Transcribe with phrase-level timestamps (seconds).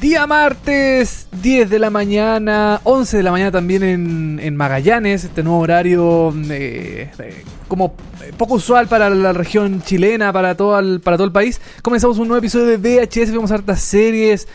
[0.00, 5.42] Día martes, 10 de la mañana, 11 de la mañana también en, en Magallanes, este
[5.42, 7.94] nuevo horario eh, eh, como
[8.38, 11.60] poco usual para la región chilena, para todo el, para todo el país.
[11.82, 14.48] Comenzamos un nuevo episodio de VHS, vemos hartas series,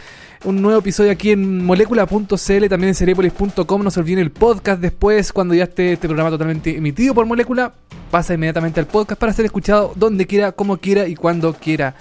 [0.45, 5.31] un nuevo episodio aquí en molécula.cl, también en cerepolis.com, no se olviden el podcast después,
[5.31, 7.71] cuando ya esté este programa totalmente emitido por Molécula,
[8.09, 11.93] pasa inmediatamente al podcast para ser escuchado donde quiera, como quiera y cuando quiera.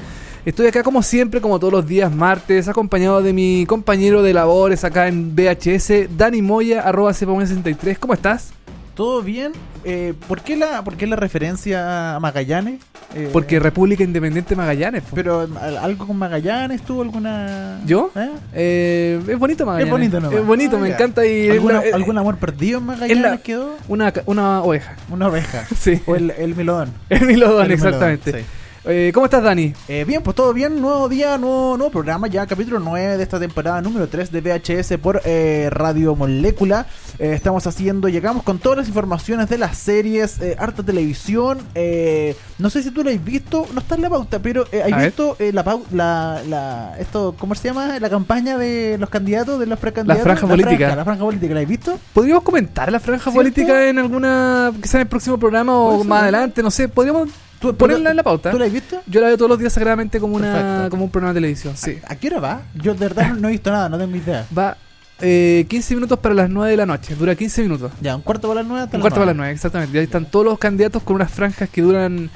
[0.44, 4.84] Estoy acá como siempre, como todos los días martes, acompañado de mi compañero de labores
[4.84, 8.50] acá en VHS, Dani Moya, arroba 63 ¿Cómo estás?
[8.94, 9.52] ¿Todo bien?
[9.84, 12.80] Eh, ¿por, qué la, ¿Por qué la referencia a Magallanes?
[13.14, 15.02] Eh, Porque República Independiente Magallanes.
[15.02, 15.16] po.
[15.16, 17.80] Pero ¿al- algo con Magallanes, ¿tuvo alguna...?
[17.86, 18.10] ¿Yo?
[18.14, 18.30] ¿Eh?
[18.52, 19.86] Eh, es bonito Magallanes.
[19.88, 20.38] Es bonito nomás.
[20.38, 20.94] Es bonito, Ah, me ya.
[20.94, 21.46] encanta y...
[21.46, 23.74] es ¿Alguna- la- eh, ¿Algún amor perdido en Magallanes la- quedó?
[23.88, 24.96] una, una oveja.
[25.10, 25.66] Una oveja.
[25.76, 26.00] Sí.
[26.06, 26.90] O el, el melodón.
[27.08, 28.40] El Milodón, El exactamente.
[28.40, 28.46] sí.
[28.86, 29.72] Eh, ¿Cómo estás, Dani?
[29.88, 33.40] Eh, bien, pues todo bien, nuevo día, nuevo, nuevo programa, ya capítulo 9 de esta
[33.40, 36.84] temporada número 3 de VHS por eh, Radio Molécula.
[37.18, 41.60] Eh, estamos haciendo, llegamos con todas las informaciones de las series, eh, harta televisión.
[41.74, 44.82] eh, no sé si tú lo has visto, no está en la pauta, pero eh,
[44.92, 47.98] ¿has visto eh, la, pau- la, la, esto, ¿cómo se llama?
[47.98, 50.24] La campaña de los candidatos, de los precandidatos.
[50.24, 50.76] franja política.
[50.76, 51.98] Franja, la franja política, ¿la has visto?
[52.12, 53.38] ¿Podríamos comentar la franja ¿Cierto?
[53.38, 56.62] política en alguna, quizás en el próximo programa o más adelante?
[56.62, 58.50] No sé, podríamos ¿Tú- en la pauta.
[58.50, 59.00] ¿Tú la has visto?
[59.06, 60.90] Yo la veo todos los días sagradamente como, una, Perfecto.
[60.90, 61.98] como un programa de televisión, sí.
[62.06, 62.62] ¿A qué hora va?
[62.74, 64.46] Yo de verdad no, he visto nada, no tengo idea.
[64.56, 64.76] Va
[65.20, 67.92] eh, 15 minutos para las 9 de la noche, dura 15 minutos.
[68.00, 69.48] Ya, un cuarto para las nueve hasta Un las cuarto para las nueve.
[69.50, 69.96] 9, exactamente.
[69.96, 72.30] Y ahí están todos los candidatos con unas franjas que duran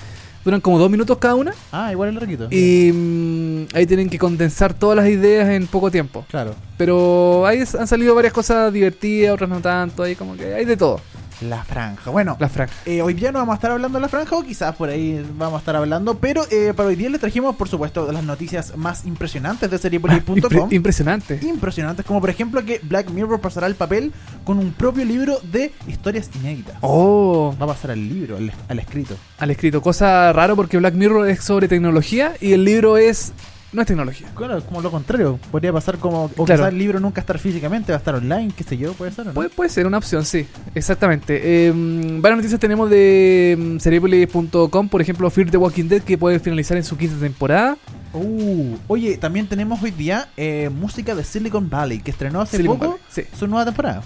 [0.44, 1.53] duran como 2 minutos cada una.
[1.72, 2.47] Ah, igual el requito.
[2.50, 6.25] Y mm, ahí tienen que condensar todas las ideas en poco tiempo.
[6.31, 6.54] Claro.
[6.78, 10.04] Pero ahí han salido varias cosas divertidas, otras no tanto.
[10.04, 11.00] Ahí como que hay de todo.
[11.41, 12.10] La franja.
[12.10, 12.75] Bueno, La franja.
[12.84, 15.25] eh, hoy día no vamos a estar hablando de la franja o quizás por ahí
[15.37, 18.76] vamos a estar hablando, pero eh, para hoy día les trajimos, por supuesto, las noticias
[18.76, 20.34] más impresionantes de seriepolis.com.
[20.37, 21.38] Impre- impresionante.
[21.43, 24.12] Impresionantes, como por ejemplo que Black Mirror pasará al papel
[24.43, 26.77] con un propio libro de historias inéditas.
[26.81, 29.16] Oh, Va a pasar al libro, al, al escrito.
[29.38, 29.81] al escrito.
[29.81, 33.32] Cosa raro porque Black Mirror es sobre tecnología y el libro es.
[33.70, 34.28] No es tecnología.
[34.34, 35.38] Claro, como lo contrario.
[35.50, 36.24] Podría pasar como.
[36.24, 36.62] O Claro.
[36.62, 39.22] quizás el libro nunca estar físicamente, va a estar online, qué sé yo, puede ser.
[39.26, 39.34] ¿o no?
[39.34, 40.46] Puede, puede ser una opción, sí.
[40.74, 41.38] Exactamente.
[41.42, 46.40] Eh, varias noticias tenemos de mm, Cerepolis.com, por ejemplo, Fear the Walking Dead, que puede
[46.40, 47.76] finalizar en su quinta temporada.
[48.14, 52.78] Uh, oye, también tenemos hoy día eh, música de Silicon Valley, que estrenó hace Silicon
[52.78, 53.22] poco Valley, sí.
[53.38, 54.02] su nueva temporada.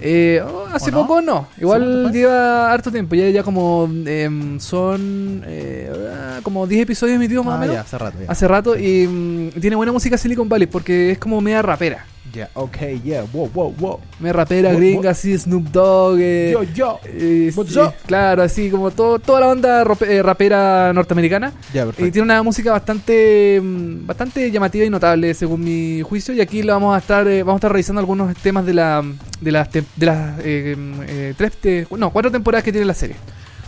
[0.00, 1.48] Eh, oh, hace poco no.
[1.58, 3.14] ¿Segunda Igual lleva harto tiempo.
[3.14, 7.74] Ya, ya como em, son eh, ah, como 10 episodios emitidos más Ah, o menos.
[7.74, 8.30] ya, hace rato ya.
[8.30, 12.04] Hace rato y mm, tiene buena música Silicon Valley porque es como media rapera.
[12.32, 14.00] Ya, ok, yeah, wow, wow, wow.
[14.18, 16.18] Media rapera gringa, wo- así Snoop Dogg.
[16.20, 17.00] eh, Yo, yo.
[17.04, 17.94] eh, sí, up?
[18.06, 21.52] claro, así como todo, toda la rope- eh, rapera norteamericana.
[21.72, 26.34] Ya, Y tiene una música bastante mm, bastante llamativa y notable según mi juicio.
[26.34, 29.02] Y aquí la vamos a estar eh, vamos a estar revisando algunos temas de la
[29.40, 31.52] de las de las eh, tres
[31.96, 33.16] no cuatro temporadas que tiene la serie.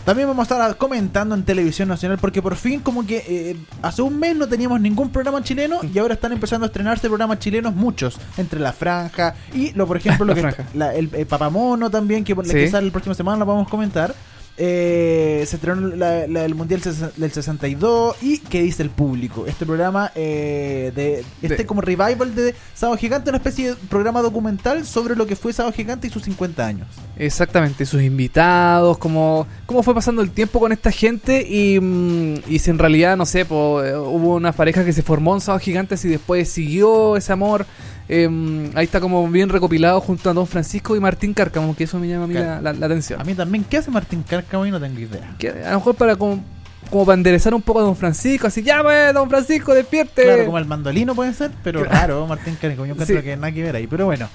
[0.09, 4.01] También vamos a estar comentando en televisión nacional porque por fin como que eh, hace
[4.01, 7.75] un mes no teníamos ningún programa chileno y ahora están empezando a estrenarse programas chilenos
[7.75, 11.91] muchos entre la franja y lo por ejemplo lo La que la- el, el papamono
[11.91, 12.51] también que, Sí.
[12.53, 14.15] que sale el próximo semana lo vamos a comentar
[14.61, 16.81] Eh, se estrenó la, la- el mundial
[17.15, 22.35] del 62 y qué dice el público este programa eh, de este De- como revival
[22.35, 26.09] de Sábado Gigante una especie de programa documental sobre lo que fue Sábado Gigante y
[26.09, 26.87] sus 50 años
[27.17, 32.59] Exactamente, sus invitados, cómo, cómo fue pasando el tiempo con esta gente y, mm, y
[32.59, 35.59] si en realidad, no sé, po, eh, hubo una pareja que se formó en Sábado
[35.63, 37.65] Gigantes y después siguió ese amor.
[38.11, 41.99] Eh, ahí está como bien recopilado junto a Don Francisco y Martín Cárcamo, que eso
[41.99, 43.21] me llama a mí la, la- la atención.
[43.21, 44.65] a mí también ¿qué hace Martín Cárcamo?
[44.65, 46.43] y no tengo idea Que a lo mejor para como,
[46.89, 50.23] como para enderezar un poco a Don Francisco, así, ya pues, Don Francisco, despierte.
[50.23, 52.87] Claro, como el mandolino puede ser, pero raro, Martín Cárcamo.
[52.87, 53.23] Yo encuentro Sí.
[53.23, 54.27] que nada que ver ahí, pero bueno.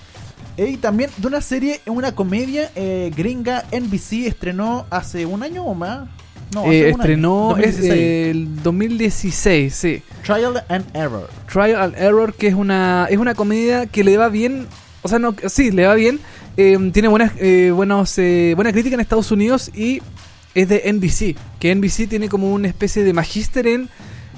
[0.57, 5.75] Y también de una serie, una comedia eh, gringa, NBC estrenó hace un año o
[5.75, 6.09] más.
[6.55, 7.93] No, Eh, estrenó año, es, 2016.
[7.93, 10.03] eh, el 2016, sí.
[10.25, 11.29] Trial and Error.
[11.53, 14.67] Trial and Error, que es una es una comedia que le va bien,
[15.03, 16.21] o sea, no, sí, le va bien,
[16.57, 20.01] eh, tiene buenas eh, buenos eh, buena crítica en Estados Unidos y
[20.55, 23.89] es de NBC, que NBC tiene como una especie de magíster en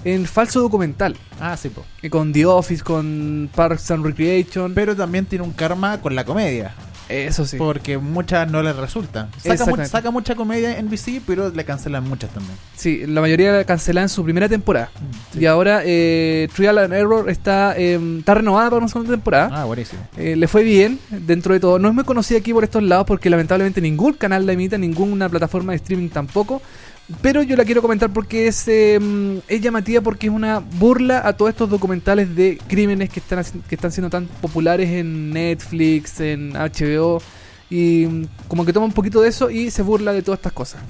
[0.05, 1.17] en falso documental.
[1.41, 1.85] Ah, sí, po.
[2.01, 4.73] Eh, Con The Office, con Parks and Recreation.
[4.73, 6.75] Pero también tiene un karma con la comedia.
[7.09, 7.57] Eso sí.
[7.57, 9.29] Porque muchas no les resulta.
[9.37, 9.89] Saca, mu- Exactamente.
[9.91, 12.57] saca mucha comedia en NBC, pero le cancelan muchas también.
[12.77, 14.91] Sí, la mayoría la cancelan en su primera temporada.
[15.33, 15.41] Sí.
[15.41, 19.51] Y ahora eh, Trial and Error está, eh, está renovada para una segunda temporada.
[19.53, 20.01] Ah, buenísimo.
[20.17, 21.79] Eh, le fue bien dentro de todo.
[21.79, 25.29] No es muy conocida aquí por estos lados porque lamentablemente ningún canal la emite, ninguna
[25.29, 26.61] plataforma de streaming tampoco.
[27.23, 28.99] Pero yo la quiero comentar porque es, eh,
[29.47, 33.77] es llamativa porque es una burla a todos estos documentales de crímenes que están, que
[33.77, 37.23] están siendo tan populares en Netflix, en HBO.
[37.71, 40.81] Y como que toma un poquito de eso y se burla de todas estas cosas.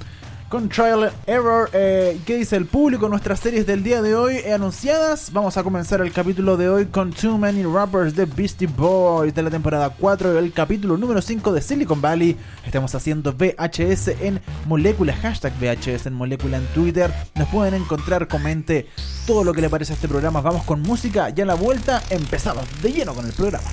[0.49, 3.09] Con Trial Error, eh, ¿qué dice el público?
[3.09, 5.33] Nuestras series del día de hoy eh, anunciadas.
[5.33, 9.43] Vamos a comenzar el capítulo de hoy con Too Many Rappers de Beastie Boys de
[9.43, 12.37] la temporada 4, el capítulo número 5 de Silicon Valley.
[12.65, 17.13] Estamos haciendo VHS en molécula, hashtag VHS en molécula en Twitter.
[17.35, 18.87] Nos pueden encontrar, comente
[19.25, 20.39] todo lo que le parece a este programa.
[20.39, 23.67] Vamos con música, ya a la vuelta empezamos de lleno con el programa.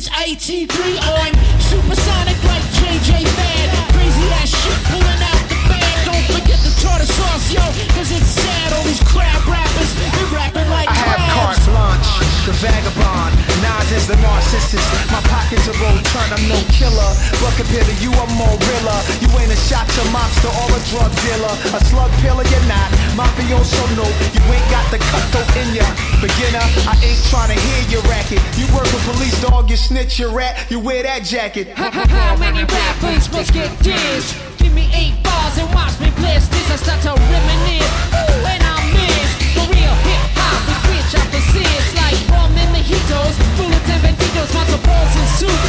[0.00, 0.98] Since 83.
[1.00, 3.92] I'm supersonic like JJ Bad.
[3.96, 6.04] Crazy ass shit pulling out the bag.
[6.04, 7.64] Don't forget the tartar sauce, yo,
[7.96, 8.72] cause it's sad.
[8.74, 13.34] All these crab rappers, they rapping like I have carte blanche, the vagabond.
[13.58, 14.86] Nas is the narcissist.
[15.10, 17.10] My pockets are roll turn, I'm no killer.
[17.42, 18.98] But compared to you, I'm more realer.
[19.18, 21.54] You ain't a shot to mobster or a drug dealer.
[21.74, 22.86] A slug pillar, you're not.
[23.18, 24.06] Mafioso, no.
[24.30, 25.86] You ain't got the cutthroat in ya.
[26.22, 28.38] Beginner, I ain't trying to hear your racket.
[28.54, 30.70] You work with police, dog, you snitch, you rat.
[30.70, 31.74] You wear that jacket.
[31.74, 34.38] How many rappers must get dissed?
[34.62, 36.70] Give me eight bars and watch me blitz this.
[36.70, 37.90] I start to reminisce.
[38.14, 38.55] Ooh,
[43.26, 45.60] mojitos, bullets and banditos, matzo balls and soup.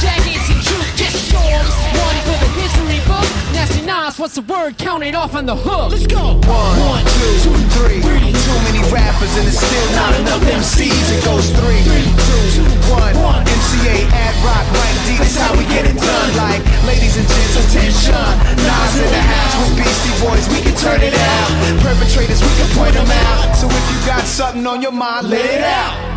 [0.00, 0.62] Jackets and
[0.96, 1.32] just.
[1.32, 3.26] One for the history book.
[3.52, 4.76] Nasty Nas, what's the word?
[4.78, 5.92] Count it off on the hook.
[5.92, 6.36] Let's go.
[6.44, 8.00] One, two, three.
[8.00, 11.06] Too many rappers and it's still not enough MCs.
[11.16, 13.42] It goes three, two, one.
[13.46, 15.18] MCA, Ad Rock, Mike D.
[15.18, 16.30] That's how we get it done.
[16.36, 18.14] Like, ladies and gents, attention.
[18.60, 20.44] Nas in the house with Beastie Boys.
[20.52, 21.48] We can turn it out.
[21.82, 23.56] Perpetrators, we can point them out.
[23.56, 26.15] So if you got something on your mind, let it out.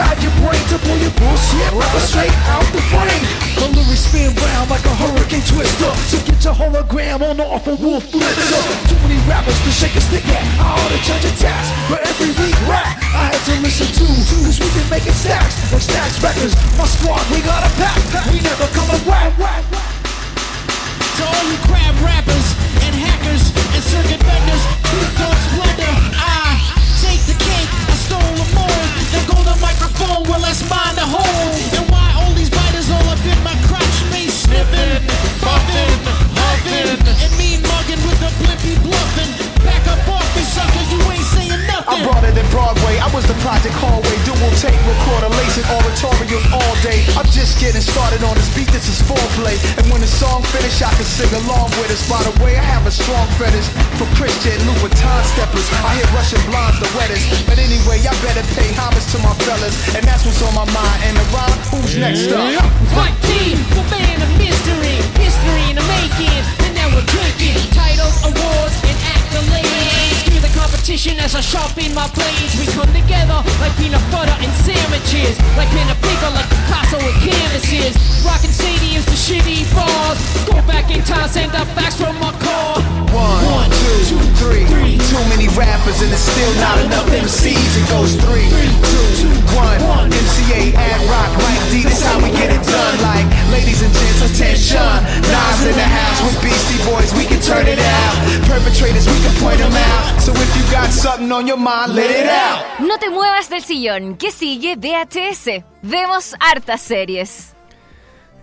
[0.00, 3.24] Inside your brain To pull your bullshit rapper straight out the frame.
[3.60, 5.92] The lyrics spin round like a hurricane twister.
[6.08, 8.64] So get your hologram on off a wolf blitzer.
[8.88, 10.44] Too many rappers to shake a stick at.
[10.56, 12.96] I ought to judge a task For every week rap.
[13.12, 14.06] I had to listen to
[14.44, 15.60] Cause we been making stacks.
[15.72, 18.00] Like stacks records My squad, we got a pack.
[18.32, 22.46] We never come a whack whack To all you crab rappers
[22.80, 25.94] and hackers and circuit vendors, tweet don't splendor.
[26.16, 26.56] I
[27.04, 27.70] take the cake,
[28.10, 28.88] Stole the mold.
[29.14, 31.54] The golden microphone, well that's mine to hold.
[31.78, 34.98] And why all these biters all up in my crotch, me sniffing,
[35.38, 35.94] puffing,
[36.34, 39.30] huffing, and me mugging with the blimpy bluffing.
[39.62, 41.49] Back up off me, sucker, you ain't saying
[41.86, 43.00] I brought it in Broadway.
[43.00, 47.04] I was the Project Hallway dual tape recorder, lacing oratorials all day.
[47.16, 49.56] I'm just getting started on this beat, this is foreplay.
[49.80, 52.04] And when the song finish, I can sing along with us.
[52.10, 55.66] By the way, I have a strong fetish for Christian Louboutin steppers.
[55.80, 57.24] I hit Russian blondes the wettest.
[57.48, 59.74] But anyway, I better pay homage to my fellas.
[59.96, 60.98] And that's what's on my mind.
[61.06, 62.50] And the rhyme, who's next up?
[62.92, 68.20] My team, the man of mystery, history in the making, and now we're drinking titles,
[68.26, 69.79] awards, and accolades.
[70.80, 72.56] Give me the competition as I sharpen my blades.
[72.58, 77.16] We come together like peanut butter and sandwiches, like pen and paper, like Picasso and
[77.20, 77.96] canvases.
[78.24, 80.18] Rocking stadiums to shitty bars.
[80.46, 82.80] Go back in time, send the facts from my car.
[83.12, 84.96] One, two, three.
[85.10, 87.72] Too many rappers and it's still not enough MCs.
[87.76, 89.80] It goes three, two, one.
[90.10, 91.82] MCA and rock, Mike D.
[91.82, 92.96] This how we get it done.
[93.02, 94.78] Like, ladies and gents, attention.
[95.26, 98.14] Nas in the house with Beastie Boys, we can turn it out.
[98.46, 100.20] Perpetrators, we can point them out.
[100.22, 102.80] So if you got something on your mind, let it out.
[102.80, 105.64] No te muevas del sillón, que sigue VHS.
[105.82, 107.54] Vemos hartas series.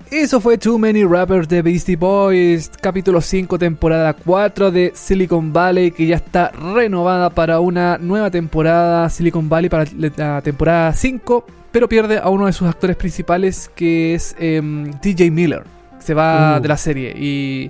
[0.09, 5.91] Eso fue Too Many Rappers de Beastie Boys, capítulo 5, temporada 4 de Silicon Valley,
[5.91, 9.83] que ya está renovada para una nueva temporada Silicon Valley para
[10.17, 15.29] la temporada 5, pero pierde a uno de sus actores principales, que es em, TJ
[15.29, 15.63] Miller.
[15.99, 16.61] Se va Uh.
[16.61, 17.69] de la serie y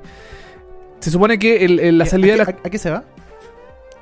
[1.00, 3.04] se supone que el- el- la ¿A, salida de la- qué- a qué se va?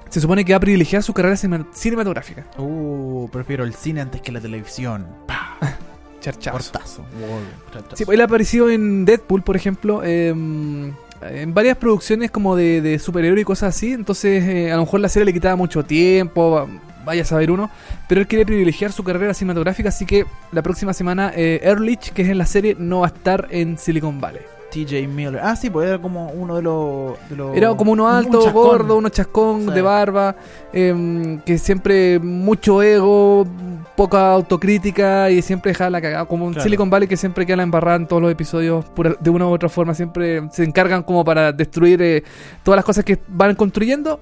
[0.10, 2.46] Se supone que va a privilegiar su carrera cine- cinematográfica.
[2.58, 5.06] Uh, prefiero el cine antes que la televisión.
[6.22, 6.58] Charchazo.
[6.58, 7.02] Cortazo.
[7.20, 7.40] Wow,
[7.72, 7.96] charchazo.
[7.98, 12.82] Sí, pues él ha aparecido en Deadpool, por ejemplo, em, en varias producciones como de,
[12.82, 13.92] de superhéroe y cosas así.
[13.94, 16.68] Entonces, eh, a lo mejor la serie le quitaba mucho tiempo,
[17.06, 17.70] vaya a saber uno.
[18.10, 22.24] Pero él quiere privilegiar su carrera cinematográfica, así que la próxima semana eh, Ehrlich, que
[22.24, 24.42] es en la serie, no va a estar en Silicon Valley.
[24.84, 25.40] TJ Miller.
[25.42, 27.30] Ah, sí, pues era como uno de los.
[27.30, 29.72] de los- Era como uno un alto, gordo, uno chascón Sí.
[29.74, 30.36] de barba,
[30.74, 33.48] em, que siempre mucho ego,
[33.96, 36.26] poca autocrítica y siempre deja la cagada.
[36.26, 36.64] Como Claro.
[36.64, 39.52] Silicon Valley que siempre queda la embarrada en todos los episodios, pura- de una u
[39.54, 42.24] otra forma, siempre se encargan como para destruir eh,
[42.64, 44.20] todas las cosas que van construyendo,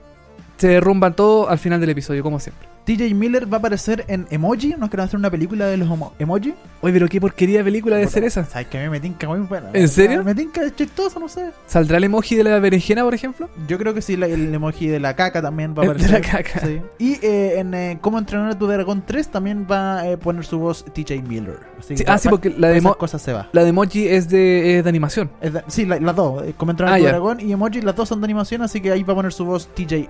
[0.57, 2.67] se derrumban todo al final del episodio, como siempre.
[2.85, 4.75] TJ Miller va a aparecer en Emoji.
[4.77, 5.87] ¿Nos quieren hacer una película de los
[6.19, 6.53] Emoji?
[6.81, 8.43] Oye, pero qué porquería de película de ser esa.
[8.43, 9.69] ¿Sabes que a mí me tinca muy buena?
[9.71, 10.21] ¿En serio?
[10.21, 11.51] Me tinca chistoso, no sé.
[11.65, 13.49] ¿Saldrá el emoji de la berenjena, por ejemplo?
[13.69, 16.03] Yo creo que sí, la- el emoji de la caca también va a El de
[16.07, 16.11] aparecer.
[16.35, 16.59] la caca.
[16.67, 16.81] Sí.
[16.99, 20.43] Y eh, en eh, Cómo entrenar a tu dragón 3 también va a eh, poner
[20.43, 21.59] su voz TJ Miller.
[21.79, 23.47] Así Sí, ah, sí, porque la de Mo- cosas se va.
[23.53, 25.29] La de emoji es de, es de animación.
[25.39, 26.43] Es de- sí, la- las dos.
[26.43, 27.09] eh, Cómo entrenar Ah, a tu ya.
[27.11, 29.45] dragón y Emoji, las dos son de animación, así que ahí va a poner su
[29.45, 30.09] voz TJ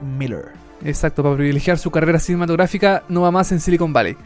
[0.86, 4.18] Exacto, para privilegiar su carrera cinematográfica, no va más en Silicon Valley.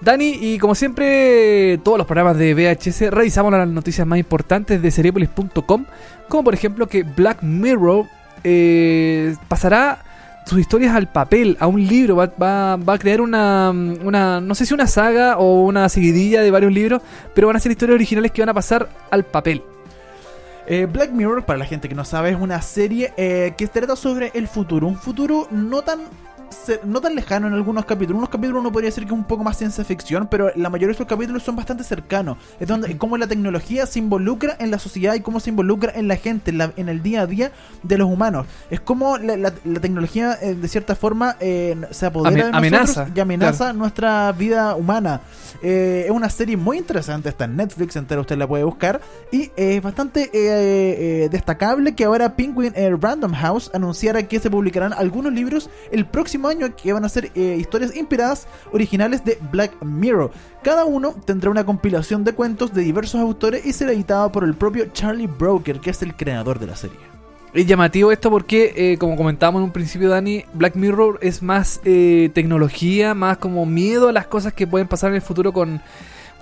[0.00, 4.90] Dani, y como siempre, todos los programas de VHS revisamos las noticias más importantes de
[4.90, 5.86] Seriepolis.com,
[6.28, 8.04] como por ejemplo que Black Mirror
[8.44, 10.02] eh, pasará
[10.46, 14.54] sus historias al papel, a un libro, va, va- va a crear una, una, no
[14.54, 17.00] sé si una saga o una seguidilla de varios libros,
[17.34, 19.62] pero van a ser historias originales que van a pasar al papel.
[20.66, 23.96] Eh, Black Mirror, para la gente que no sabe, es una serie eh, que trata
[23.96, 24.86] sobre el futuro.
[24.86, 26.00] Un futuro no tan
[26.84, 28.18] no tan lejano en algunos capítulos.
[28.18, 30.88] Unos capítulos uno podría decir que es un poco más ciencia ficción, pero la mayoría
[30.88, 32.36] de estos capítulos son bastante cercanos.
[32.60, 36.08] Es donde cómo la tecnología se involucra en la sociedad y cómo se involucra en
[36.08, 38.46] la gente, en, la- en el día a día de los humanos.
[38.70, 42.56] Es como la, la- la tecnología eh, de cierta forma eh, se apodera de nosotros
[42.96, 45.20] amenaza, y amenaza nuestra vida humana.
[45.62, 49.00] Eh, es una serie muy interesante, está en Netflix, entera usted la puede buscar.
[49.32, 50.30] Y es bastante eh,
[51.24, 56.04] eh, destacable que ahora Penguin eh, Random House anunciara que se publicarán algunos libros el
[56.06, 60.30] próximo año que van a ser eh, historias inspiradas originales de Black Mirror.
[60.62, 64.54] Cada uno tendrá una compilación de cuentos de diversos autores y será editado por el
[64.54, 67.14] propio Charlie Broker, que es el creador de la serie.
[67.54, 71.80] Es llamativo esto porque, eh, como comentábamos en un principio, Dani, Black Mirror es más
[71.84, 75.80] eh, tecnología, más como miedo a las cosas que pueden pasar en el futuro con,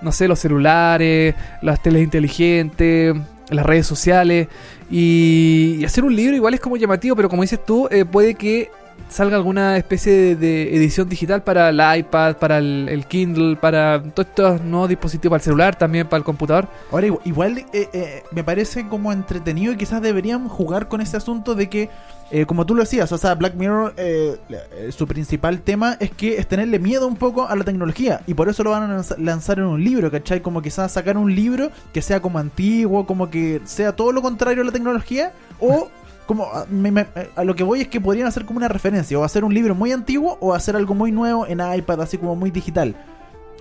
[0.01, 3.15] no sé, los celulares, las teles inteligentes,
[3.51, 4.47] las redes sociales.
[4.89, 8.71] Y, hacer un libro igual es como llamativo, pero como dices tú, puede que
[9.09, 14.61] salga alguna especie de, edición digital para el iPad, para el, Kindle, para todos estos
[14.61, 16.67] nuevos dispositivos, para el celular, también para el computador.
[16.91, 21.17] Ahora, igual, igual, eh, eh, me parece como entretenido y quizás deberían jugar con ese
[21.17, 21.89] asunto de que,
[22.31, 26.09] eh, como tú lo decías, o sea, Black Mirror, eh, eh, su principal tema es
[26.09, 28.87] que es tenerle miedo un poco a la tecnología y por eso lo van a
[28.87, 30.41] lanza- lanzar en un libro, ¿cachai?
[30.41, 34.63] Como quizás sacar un libro que sea como antiguo, como que sea todo lo contrario
[34.63, 35.89] a la tecnología o...
[36.25, 39.17] Como a, me- me- a lo que voy es que podrían hacer como una referencia,
[39.19, 42.35] o hacer un libro muy antiguo o hacer algo muy nuevo en iPad, así como
[42.35, 42.95] muy digital.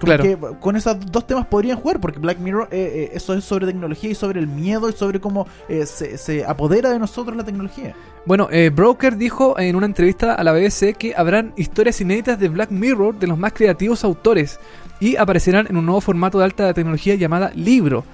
[0.01, 3.67] Porque con esos dos temas podrían jugar, porque Black Mirror, eh, eh, eso es sobre
[3.67, 7.45] tecnología y sobre el miedo y sobre cómo eh, se, se apodera de nosotros la
[7.45, 7.95] tecnología.
[8.27, 12.49] Bueno, eh, Broker dijo en una entrevista a la BBC que habrán historias inéditas de
[12.49, 14.59] Black Mirror de los más creativos autores
[14.99, 18.05] y aparecerán en un nuevo formato de alta tecnología llamada libro.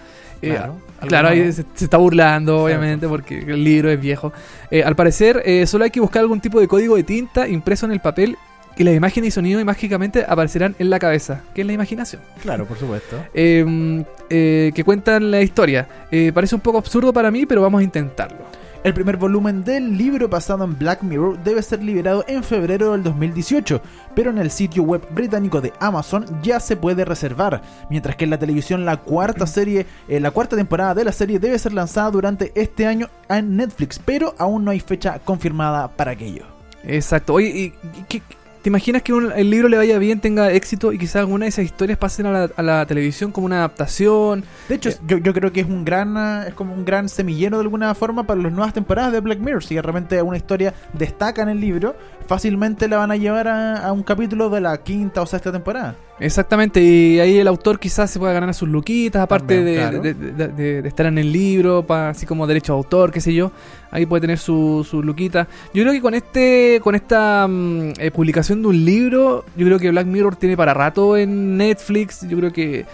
[0.43, 0.77] Eh, Claro,
[1.07, 2.65] claro, ahí se, se está burlando, Exacto.
[2.65, 4.33] obviamente, porque el libro es viejo.
[4.71, 7.87] Eh, al parecer, eh, solo hay que buscar algún tipo de código de tinta impreso
[7.87, 8.37] en el papel
[8.79, 12.23] y las imágenes y sonidos mágicamente aparecerán en la cabeza, que es la imaginación.
[12.41, 13.17] Claro, por supuesto.
[13.35, 15.89] Eh, eh, que cuentan la historia.
[16.11, 18.39] Eh, parece un poco absurdo para mí, pero vamos a intentarlo.
[18.85, 23.03] El primer volumen del libro basado en Black Mirror debe ser liberado en febrero del
[23.03, 23.83] 2018,
[24.15, 28.31] pero en el sitio web británico de Amazon ya se puede reservar, mientras que en
[28.31, 32.11] la televisión la cuarta serie, eh, la cuarta temporada de la serie debe ser lanzada
[32.13, 36.45] durante este año en Netflix, pero aún no hay fecha confirmada para aquello.
[36.85, 37.35] Exacto.
[37.35, 37.73] Oye, ¿y
[38.09, 38.23] qué-
[38.63, 41.51] ¿te imaginas que un- el libro le vaya bien, tenga éxito y quizás alguna de
[41.51, 44.45] esas historias pasen a la, a la televisión como una adaptación?
[44.69, 44.97] De hecho, Eh.
[45.07, 48.25] yo, yo creo que es un gran es como un gran semillero de alguna forma
[48.27, 49.63] para las nuevas temporadas de Black Mirror.
[49.65, 51.97] Si de repente una historia destaca en el libro,
[52.29, 55.97] fácilmente la van a llevar a, a un capítulo de la quinta o sexta temporada.
[56.21, 60.01] Exactamente, y ahí el autor quizás se pueda ganar sus luquitas, aparte También, de, claro.
[60.03, 63.21] de- de- de- de estar en el libro, pa- así como derecho de autor, qué
[63.21, 63.51] sé yo,
[63.93, 65.47] ahí puede tener su, su luquita.
[65.73, 69.79] Yo creo que con este con esta mm, eh, publicación de un libro, yo creo
[69.79, 72.85] que Black Mirror tiene para rato en Netflix, yo creo que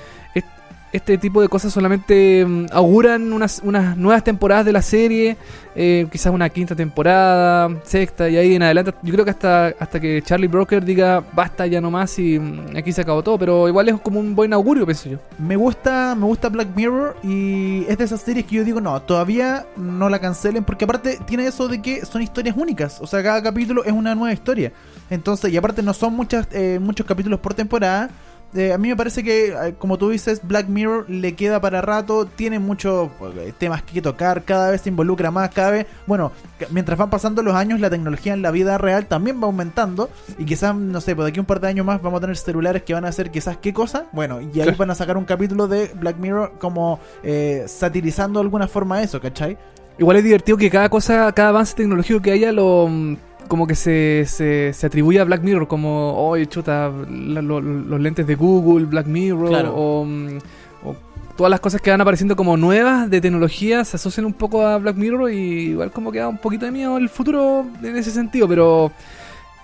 [0.94, 5.36] este tipo de cosas solamente mm, auguran unas, unas nuevas temporadas de la serie,
[5.74, 9.98] eh, quizás una quinta temporada, sexta, y ahí en adelante, yo creo que hasta, hasta
[9.98, 13.88] que Charlie Broker diga basta ya nomás y mm, aquí se acabó todo, pero igual
[13.88, 15.18] es como un buen augurio, pienso yo.
[15.36, 19.02] Me gusta, me gusta Black Mirror y es de esas series que yo digo, no,
[19.02, 23.20] todavía no la cancelen porque aparte tiene eso de que son historias únicas, o sea,
[23.20, 24.72] cada capítulo es una nueva historia.
[25.10, 28.10] Entonces, y aparte no son muchas, eh, muchos capítulos por temporada.
[28.54, 31.80] Eh, a mí me parece que, eh, como tú dices, Black Mirror le queda para
[31.80, 36.30] rato, tiene muchos eh, temas que tocar, cada vez se involucra más, cada vez, bueno,
[36.70, 40.08] mientras van pasando los años, la tecnología en la vida real también va aumentando
[40.38, 42.36] y quizás, no sé, pues de aquí un par de años más vamos a tener
[42.36, 44.76] celulares que van a hacer quizás qué cosa, bueno, y ahí Claro.
[44.76, 49.20] van a sacar un capítulo de Black Mirror como eh, satirizando de alguna forma eso,
[49.20, 49.58] ¿cachai?
[49.98, 53.16] Igual es divertido que cada cosa, cada avance tecnológico que haya lo mm,
[53.48, 58.00] como que se, se, se atribuye a Black Mirror, como, oye, chuta, la- lo- los
[58.00, 59.74] lentes de Google, Black Mirror, Claro.
[59.74, 60.38] o, mm,
[60.84, 60.96] o
[61.36, 64.78] todas las cosas que van apareciendo como nuevas de tecnología se asocian un poco a
[64.78, 68.10] Black Mirror y igual como que da un poquito de miedo el futuro en ese
[68.10, 68.92] sentido, pero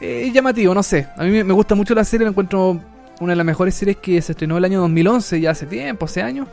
[0.00, 1.06] eh, es llamativo, no sé.
[1.16, 2.80] A mí me- me gusta mucho la serie, la encuentro
[3.20, 6.22] una de las mejores series que se estrenó el año 2011, ya hace tiempo, hace
[6.22, 6.48] años.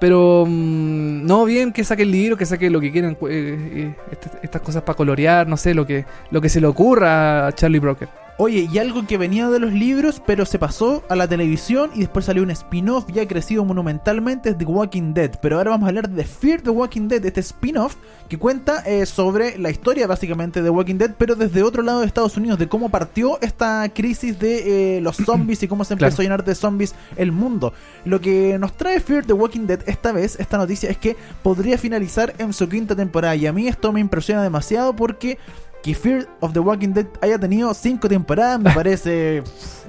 [0.00, 3.32] Pero mm, no bien que saque el libro, que saque lo que quieran, cu- eh,
[3.58, 7.46] eh, este- estas cosas para colorear, no sé, lo que, lo que se le ocurra
[7.46, 8.08] a Charlie Broker.
[8.38, 12.00] Oye, y algo que venía de los libros, pero se pasó a la televisión y
[12.00, 15.30] después salió un spin-off ya crecido monumentalmente, es The Walking Dead.
[15.40, 17.96] Pero ahora vamos a hablar de Fear the Walking Dead, este spin-off
[18.28, 22.06] que cuenta eh, sobre la historia básicamente de Walking Dead, pero desde otro lado de
[22.06, 26.16] Estados Unidos, de cómo partió esta crisis de eh, los zombies y cómo se empezó
[26.16, 26.20] Claro.
[26.20, 27.72] a llenar de zombies el mundo.
[28.04, 31.78] Lo que nos trae Fear the Walking Dead esta vez, esta noticia, es que podría
[31.78, 33.34] finalizar en su quinta temporada.
[33.34, 35.38] Y a mí esto me impresiona demasiado porque
[35.86, 39.42] que Fear of the Walking Dead haya tenido cinco temporadas me parece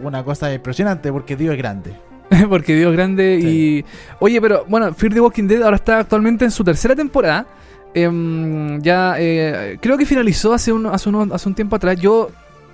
[0.04, 1.94] una cosa impresionante porque Dios es grande.
[2.50, 3.48] Porque Dios grande Sí.
[3.48, 3.86] y...
[4.20, 7.46] Oye, pero bueno, Fear the Walking Dead ahora está actualmente en su tercera temporada.
[7.94, 11.98] Em, ya eh, creo que finalizó hace un, hace, uno- hace un tiempo atrás.
[12.00, 12.30] Yo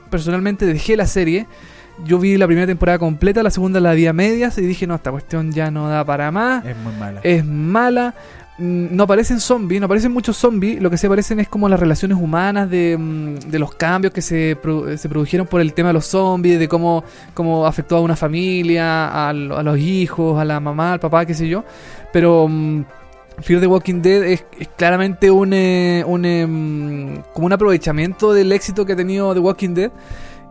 [0.10, 1.46] personalmente dejé la serie.
[2.04, 4.96] Yo vi la primera temporada completa, la segunda la vi a medias y dije, no,
[4.96, 6.66] esta cuestión ya no da para más.
[6.66, 7.20] Es muy mala.
[7.24, 8.16] es mala.
[8.58, 10.82] Mm, No aparecen zombies, no aparecen muchos zombies.
[10.82, 14.22] Lo que se aparecen es como las relaciones humanas de, mm, de los cambios que
[14.22, 14.58] se,
[14.98, 19.30] se produjeron por el tema de los zombies, de cómo, cómo afectó a una familia,
[19.30, 21.64] a, los hijos, a la mamá, al papá, qué sé yo.
[22.12, 22.84] Pero mm,
[23.42, 24.46] Fear the Walking Dead es,
[24.78, 29.74] claramente un, eh, un, em, como un aprovechamiento del éxito que ha tenido The Walking
[29.74, 29.92] Dead.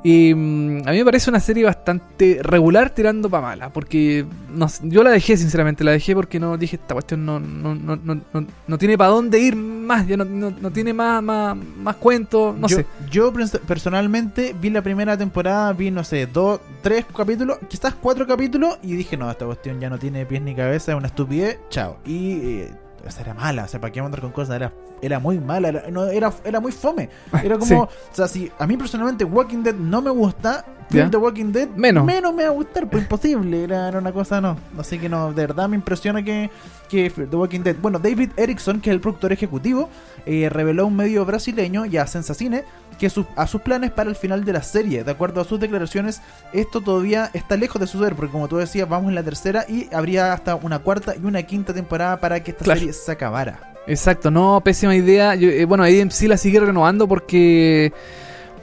[0.04, 3.68] Y mm, a mí me parece una serie bastante regular tirando para mala.
[3.72, 5.84] Porque no yo la dejé, sinceramente.
[5.84, 9.10] La dejé porque no dije esta cuestión no, no, no, no, no, no tiene para
[9.10, 10.06] dónde ir más.
[10.06, 12.56] Ya no, no, no tiene más, más, más cuentos.
[12.56, 12.86] No yo, sé.
[13.10, 18.26] yo pers- personalmente vi la primera temporada, vi no sé, dos, tres capítulos, quizás cuatro
[18.26, 21.58] capítulos y dije, no, esta cuestión ya no tiene pies ni cabeza, es una estupidez,
[21.68, 21.98] chao.
[22.04, 22.70] Y eh,
[23.06, 25.90] esa era mala, o sea, para qué andar con cosas, era, era muy mala, era,
[25.90, 27.08] no, era, era muy fome.
[27.42, 27.74] Era como, Sí.
[27.74, 31.08] o sea, si a mí personalmente Walking Dead no me gusta, Ya.
[31.10, 32.04] the Walking Dead Menos.
[32.04, 34.56] me va a gustar, pues imposible, era, era una cosa, no.
[34.78, 36.50] Así que no, de verdad me impresiona que,
[36.88, 37.76] que the Walking Dead.
[37.80, 39.88] Bueno, David Erickson, que es el productor ejecutivo,
[40.26, 42.64] eh, reveló a un medio brasileño y a Sensacine
[43.08, 45.02] que a sus planes para el final de la serie.
[45.02, 48.88] De acuerdo a sus declaraciones, esto todavía está lejos de suceder, porque como tú decías,
[48.88, 52.52] vamos en la tercera y habría hasta una cuarta y una quinta temporada para que
[52.52, 52.78] esta Claro.
[52.78, 53.72] serie se acabara.
[53.88, 55.34] Exacto, no, pésima idea.
[55.34, 57.92] Yo, eh, bueno, AMC la sigue renovando porque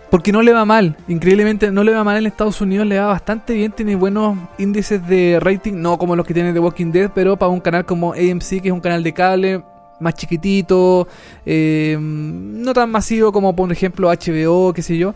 [0.10, 0.96] porque no le va mal.
[1.08, 5.06] Increíblemente no le va mal en Estados Unidos, le va bastante bien, tiene buenos índices
[5.06, 8.14] de rating, no como los que tiene The Walking Dead, pero para un canal como
[8.14, 9.64] AMC, que es un canal de cable
[10.00, 11.08] más chiquitito,
[11.46, 15.16] eh, no tan masivo como por ejemplo HBO, qué sé yo.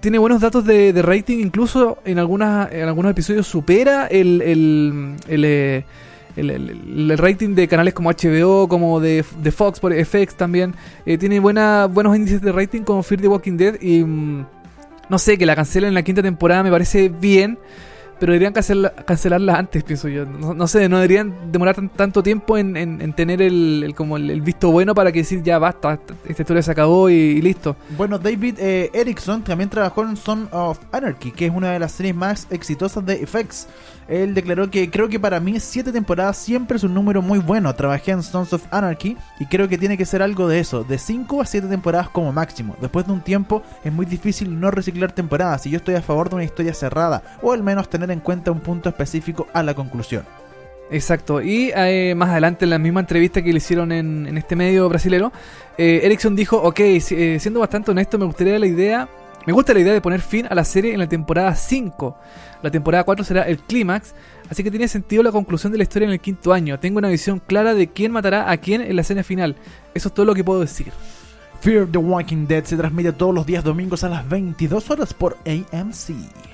[0.00, 5.44] Tiene buenos datos de, rating, incluso en, algunas, en algunos episodios supera el, el, el,
[5.44, 5.84] eh,
[6.36, 10.74] el rating de canales como HBO, como de, de Fox, por FX también.
[11.06, 14.46] Eh, tiene buena, buenos índices de rating como Fear the Walking Dead y mm,
[15.08, 17.58] no sé, que la cancelen en la quinta temporada me parece bien.
[18.20, 20.26] Pero deberían cancelarla, antes, pienso yo.
[20.26, 23.94] No, no sé, no deberían demorar tan- tanto tiempo en, en- en tener el, el-
[23.94, 27.14] como el, el visto bueno para que decir ya basta, esta historia se acabó y,
[27.14, 27.76] y listo.
[27.96, 31.92] Bueno, David eh, Erickson también trabajó en Son of Anarchy, que es una de las
[31.92, 33.66] series más exitosas de FX.
[34.08, 37.72] Él declaró que creo que para mí siete temporadas siempre es un número muy bueno.
[37.76, 40.98] Trabajé en Sons of Anarchy y creo que tiene que ser algo de eso, de
[40.98, 42.76] 5 a 7 temporadas como máximo.
[42.80, 46.28] Después de un tiempo es muy difícil no reciclar temporadas y yo estoy a favor
[46.28, 49.74] de una historia cerrada o al menos tener en cuenta un punto específico a la
[49.74, 50.24] conclusión.
[50.90, 51.40] Exacto.
[51.40, 55.32] Y eh, más adelante, en la misma entrevista que le hicieron en, este medio brasilero,
[55.78, 59.08] eh, Erickson dijo, ok, eh, siendo bastante honesto, me gustaría la idea,
[59.46, 62.16] me gusta la idea de poner fin a la serie en la temporada 5.
[62.62, 64.14] La temporada 4 será el clímax,
[64.50, 66.78] así que tiene sentido la conclusión de la historia en el quinto año.
[66.80, 69.56] Tengo una visión clara de quién matará a quién en la escena final.
[69.94, 70.92] Eso es todo lo que puedo decir.
[71.60, 75.36] Fear the Walking Dead se transmite todos los días domingos a las 22 horas por
[75.46, 76.10] AMC.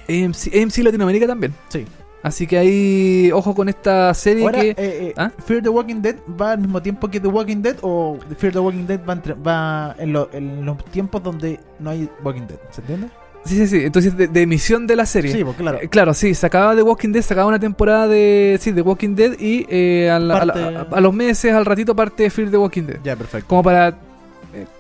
[0.09, 1.55] AMC, AMC Latinoamérica también.
[1.69, 1.85] Sí.
[2.23, 4.71] Así que ahí, ojo con esta serie Ahora, que...
[4.71, 5.31] eh, eh, ¿Ah?
[5.45, 8.59] ¿Fear the Walking Dead va al mismo tiempo que The Walking Dead o Fear the
[8.59, 12.59] Walking Dead va, entre- va en, lo- en los tiempos donde no hay Walking Dead?
[12.73, 13.09] ¿Se entiende?
[13.45, 13.85] Sí, sí, sí.
[13.85, 15.31] Entonces, de, de emisión de la serie.
[15.33, 15.79] Sí, pues claro.
[15.81, 18.83] Eh, claro, sí, se acaba de Walking Dead, se acaba una temporada de sí, de
[18.83, 21.95] Walking Dead y eh, a, la- a la- Parte- a- a los meses, al ratito
[21.95, 22.99] parte Fear the Walking Dead.
[23.05, 23.47] Ya, perfecto.
[23.47, 23.97] Como para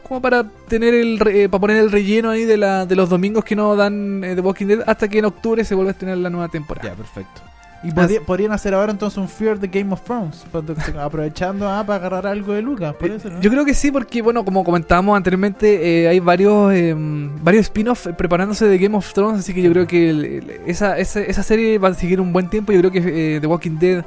[0.06, 3.08] como para tener el re- eh, para poner el relleno ahí de la de los
[3.08, 5.94] domingos que no dan eh, The Walking Dead hasta que en octubre se vuelve a
[5.94, 6.88] tener la nueva temporada.
[6.90, 7.40] Ya, perfecto.
[7.84, 10.44] Y podría- podrían hacer ahora entonces un Fear the Game of Thrones,
[10.98, 12.94] aprovechando ah, para agarrar algo de Lucas.
[12.94, 13.40] Por Eh, eso, ¿no?
[13.40, 18.08] Yo creo que sí, porque bueno, como comentábamos anteriormente, eh, hay varios eh, varios spin-offs
[18.16, 21.42] preparándose de Game of Thrones, así que yo creo que el- el- esa, esa, esa
[21.42, 22.72] serie va a seguir un buen tiempo.
[22.72, 24.04] Yo creo que eh, The Walking Dead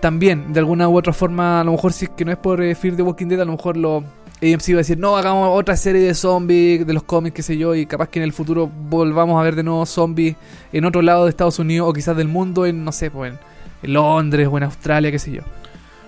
[0.00, 2.60] también, de alguna u otra forma, a lo mejor si es que no es por
[2.62, 4.04] eh, Fear the Walking Dead, a lo mejor lo
[4.42, 7.56] AMC va a decir, no, hagamos otra serie de zombies, de los cómics, qué sé
[7.56, 10.34] yo, y capaz que en el futuro volvamos a ver de nuevo zombies
[10.72, 13.34] en otro lado de Estados Unidos o quizás del mundo, en, no sé, pues
[13.82, 15.42] en Londres o en Australia, qué sé yo.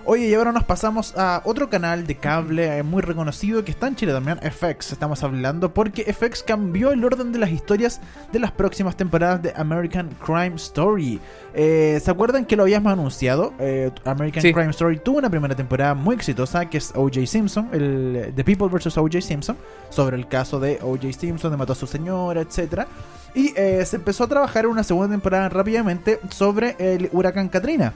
[0.07, 3.87] Oye, y ahora nos pasamos a otro canal de cable eh, muy reconocido que está
[3.87, 4.91] en Chile también, FX.
[4.91, 9.51] Estamos hablando porque FX cambió el orden de las historias de las próximas temporadas de
[9.55, 11.19] American Crime Story.
[11.55, 13.55] Eh, ¿Se acuerdan que lo habíamos anunciado?
[13.57, 14.53] Eh, American Sí.
[14.53, 17.25] Crime Story tuvo una primera temporada muy exitosa que es O.J.
[17.25, 18.95] Simpson, el The People vs.
[18.99, 19.21] O.J.
[19.21, 19.57] Simpson,
[19.89, 21.13] sobre el caso de O.J.
[21.13, 22.85] Simpson, de mató a su señora, etcétera.
[23.33, 27.91] Y eh, se empezó a trabajar en una segunda temporada rápidamente sobre el huracán Katrina.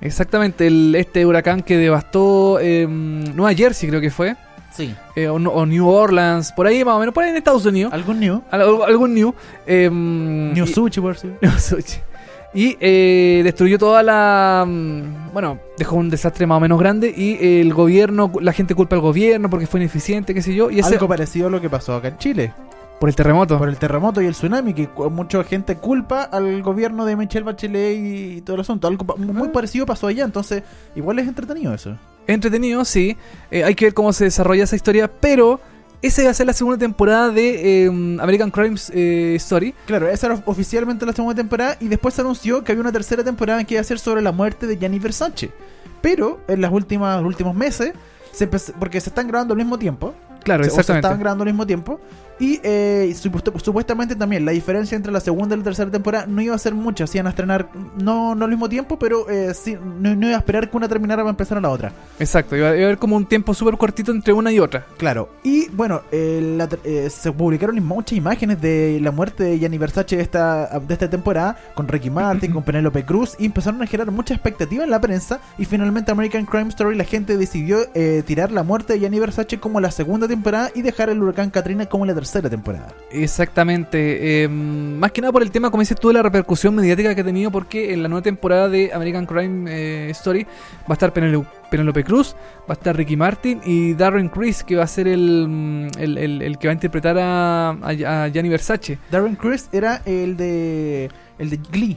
[0.00, 4.36] Exactamente, el, este huracán que devastó eh, Nueva Jersey, creo que fue,
[4.70, 4.94] Sí.
[5.14, 7.64] eh, o, no- o New Orleans, por ahí más o menos, por ahí en Estados
[7.64, 8.42] Unidos, ¿Algún new?
[8.50, 9.34] Al- algún New.
[9.66, 11.28] eh, New y- Sushi, por si.
[11.40, 11.98] New Sushi.
[12.54, 14.64] Y eh, destruyó toda la.
[14.66, 17.12] mm, Bueno, dejó un desastre más o menos grande.
[17.14, 20.70] Y el gobierno, la gente culpa al gobierno porque fue ineficiente, qué sé yo.
[20.70, 22.52] Y ese, Algo parecido a lo que pasó acá en Chile.
[22.98, 23.58] Por el terremoto.
[23.58, 27.96] Por el terremoto y el tsunami, que mucha gente culpa al gobierno de Michelle Bachelet
[27.98, 28.88] y todo el asunto.
[28.88, 29.52] Algo muy Ah.
[29.52, 30.62] parecido pasó allá, entonces
[30.94, 31.96] igual es entretenido eso.
[32.26, 33.16] Entretenido, sí.
[33.50, 35.08] Eh, hay que ver cómo se desarrolla esa historia.
[35.08, 35.60] Pero
[36.02, 39.74] esa va a ser la segunda temporada de eh, American Crime eh, Story.
[39.86, 43.22] Claro, esa era oficialmente la segunda temporada y después se anunció que había una tercera
[43.22, 45.50] temporada que iba a ser sobre la muerte de Gianni Versace.
[46.00, 47.92] Pero en las últimas, los últimos meses,
[48.32, 51.06] se porque se están grabando al mismo tiempo, Claro, se, o se exactamente.
[51.06, 52.00] estaban grabando al mismo tiempo,
[52.38, 56.42] Y eh, supuest- supuestamente también la diferencia entre la segunda y la tercera temporada no
[56.42, 57.06] iba a ser mucha.
[57.06, 57.68] Se iban a estrenar
[57.98, 60.88] no, no al mismo tiempo, pero eh, sí, no, no iba a esperar que una
[60.88, 61.92] terminara para empezar a la otra.
[62.18, 64.84] Exacto, iba a haber como un tiempo súper cortito entre una y otra.
[64.98, 65.30] Claro.
[65.42, 70.16] Y bueno, eh, la eh, se publicaron muchas imágenes de la muerte de Gianni Versace
[70.16, 74.12] de esta, de esta temporada con Ricky Martin, con Penélope Cruz y empezaron a generar
[74.12, 75.40] mucha expectativa en la prensa.
[75.56, 79.58] Y finalmente American Crime Story, la gente decidió eh, tirar la muerte de Gianni Versace
[79.58, 82.88] como la segunda temporada y dejar el huracán Katrina como la tercera temporada.
[83.10, 84.44] Exactamente.
[84.44, 87.20] eh, más que nada por el tema, como dices tú, de la repercusión mediática que
[87.20, 91.12] ha tenido, porque en la nueva temporada de American Crime eh, Story va a estar
[91.14, 95.08] Penelo- Penélope Cruz, va a estar Ricky Martin y Darren Criss, que va a ser
[95.08, 98.98] el, mm, el, el- el que va a interpretar a, a, a Gianni Versace.
[99.10, 101.96] Darren Criss era el de el de Glee.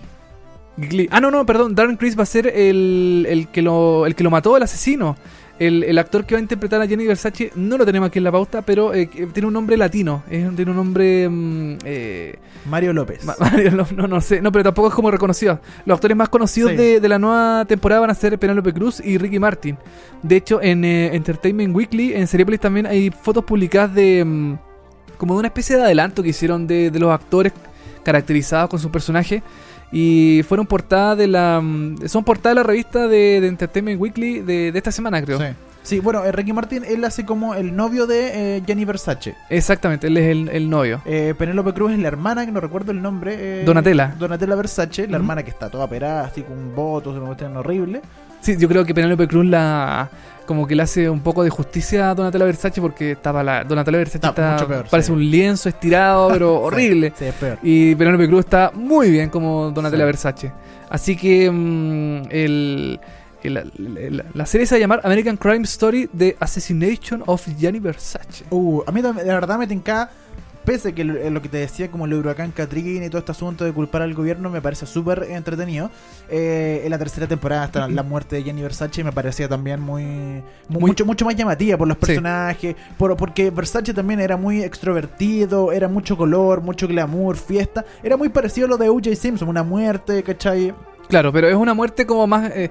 [0.77, 1.09] Glee.
[1.11, 1.75] Ah, no, no, perdón.
[1.75, 5.17] Darren Criss va a ser el, el, que, lo, el que lo mató, el asesino.
[5.60, 8.24] El, el actor que va a interpretar a Jenny Versace no lo tenemos aquí en
[8.24, 10.24] la pauta, pero eh, tiene un nombre latino.
[10.30, 11.28] Tiene un nombre.
[11.30, 12.36] mm, eh,
[12.69, 13.26] Mario López.
[13.26, 15.60] Ma- Mario, no, no, no sé, no, pero tampoco es como reconocido.
[15.86, 16.78] Los actores más conocidos Sí.
[16.78, 19.78] de, de la nueva temporada van a ser Penélope Cruz y Ricky Martin.
[20.24, 24.58] De hecho, en eh, Entertainment Weekly, en Seriepolis también hay fotos publicadas de mm,
[25.17, 27.52] como de una especie de adelanto que hicieron de, de los actores
[28.04, 29.43] caracterizados con su personaje.
[29.91, 31.60] Y fueron portada de la.
[31.62, 35.39] mm, Son portada de la revista de, de Entertainment Weekly de, de esta semana, creo.
[35.39, 35.45] Sí.
[35.82, 39.34] Sí, bueno, eh, Ricky Martin, él hace como el novio de eh, Gianni Versace.
[39.49, 41.02] Exactamente, él es el, el novio.
[41.06, 43.62] Eh, Penélope Cruz es la hermana, que no recuerdo el nombre.
[43.62, 44.13] eh, Donatella.
[44.19, 48.02] Donatella Versace, la hermana que está toda operada, así con votos, una cuestión horrible.
[48.41, 50.10] Sí, yo creo que Penélope Cruz la
[50.49, 53.99] como que le hace un poco de justicia a Donatella Versace porque estaba la Donatella
[53.99, 55.13] Versace Está está, peor, parece sí.
[55.13, 57.13] un lienzo estirado, pero horrible.
[57.15, 57.59] Sí, es peor.
[57.62, 60.05] Y Penélope Cruz está muy bien como Donatella Sí.
[60.07, 60.51] Versace.
[60.89, 62.99] Así que mm, el,
[63.43, 68.43] el- la- serie se va a llamar American Crime Story The Assassination of Gianni Versace.
[68.49, 70.09] Uh, a mí la verdad me tinca,
[70.65, 73.32] pese que lo, eh, lo que te decía como el huracán Katrina y todo este
[73.32, 75.89] asunto de culpar al gobierno me parece súper entretenido.
[76.30, 80.04] Eh, en la tercera temporada hasta la muerte de Gianni Versace me parecía también muy,
[80.67, 82.06] mu- Muy- mucho mucho más llamativa por los Sí.
[82.06, 88.17] personajes, por, porque Versace también era muy extrovertido, era mucho color, mucho glamour, fiesta, era
[88.17, 89.15] muy parecido a lo de O.J.
[89.15, 90.74] Simpson, una muerte, ¿cachai?
[91.08, 92.52] Claro, pero es una muerte como más...
[92.56, 92.69] eh,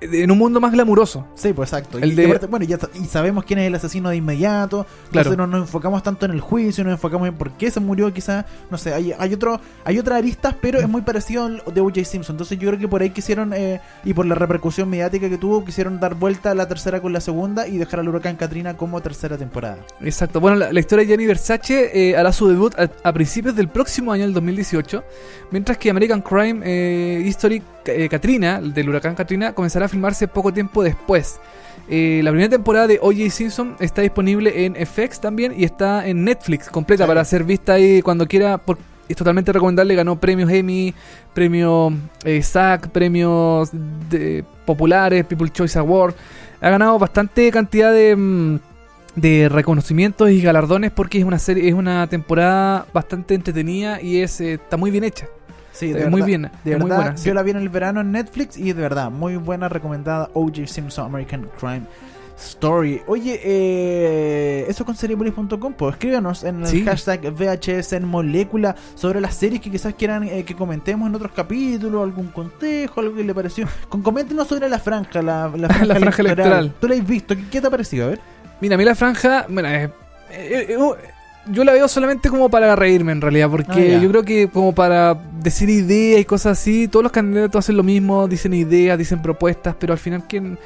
[0.00, 1.26] en un mundo más glamuroso.
[1.34, 1.98] Sí, pues exacto.
[1.98, 4.86] El y, de- y aparte, bueno, ya, y sabemos quién es el asesino de inmediato.
[5.10, 5.30] Claro.
[5.30, 8.12] Entonces no nos enfocamos tanto en el juicio, nos enfocamos en por qué se murió,
[8.12, 8.44] quizás.
[8.70, 12.04] No sé, hay, hay otro hay otras aristas, pero es muy parecido al de O.J.
[12.04, 12.34] Simpson.
[12.34, 15.64] Entonces yo creo que por ahí quisieron, eh, y por la repercusión mediática que tuvo,
[15.64, 19.00] quisieron dar vuelta a la tercera con la segunda y dejar al huracán Katrina como
[19.00, 19.78] tercera temporada.
[20.00, 20.40] Exacto.
[20.40, 23.68] Bueno, la, la historia de Gianni Versace eh, hará su debut a, a principios del
[23.68, 25.02] próximo año, el 2018,
[25.50, 30.52] mientras que American Crime eh, History eh, Katrina, del huracán Katrina, comenzará a filmarse poco
[30.52, 31.40] tiempo después.
[31.90, 33.30] Eh, la primera temporada de O.J.
[33.30, 37.08] Simpson está disponible en FX también y está en Netflix completa Sí.
[37.08, 38.58] para ser vista ahí cuando quiera.
[38.58, 39.94] por- es totalmente recomendable.
[39.94, 40.92] Ganó premios Emmy,
[41.32, 42.42] premios eh,
[42.92, 46.14] premios de- populares, People Choice Award.
[46.60, 48.58] Ha ganado bastante cantidad de, mm,
[49.16, 54.40] de reconocimientos y galardones porque es una serie, es una temporada bastante entretenida y es
[54.42, 55.26] eh, está muy bien hecha.
[55.78, 57.28] Sí, Eh, muy bien, De muy verdad, buena, sí.
[57.28, 60.66] yo la vi en el verano en Netflix y de verdad, muy buena recomendada O.J.
[60.66, 61.82] Simpson American Crime
[62.36, 63.00] Story.
[63.06, 66.84] Oye, eh, eso con seriepolis.com, pues escríbanos en el Sí.
[66.84, 71.32] hashtag VHS en molécula sobre las series que quizás quieran eh, que comentemos en otros
[71.32, 73.66] capítulos, algún consejo, algo que le pareció.
[73.88, 76.74] Con, coméntenos sobre la franja, la, la franja, La franja electoral.
[76.80, 77.34] ¿Tú la has visto?
[77.36, 78.06] ¿Qué, qué te ha parecido?
[78.06, 78.20] A ver.
[78.60, 79.90] Mira, a mí la franja, bueno, eh,
[80.30, 80.94] eh, eh, uh,
[81.50, 84.74] yo la veo solamente como para reírme en realidad, porque Ah, yo creo que como
[84.74, 89.22] para decir ideas y cosas así, todos los candidatos hacen lo mismo, dicen ideas, dicen
[89.22, 90.58] propuestas, pero al final ¿quién?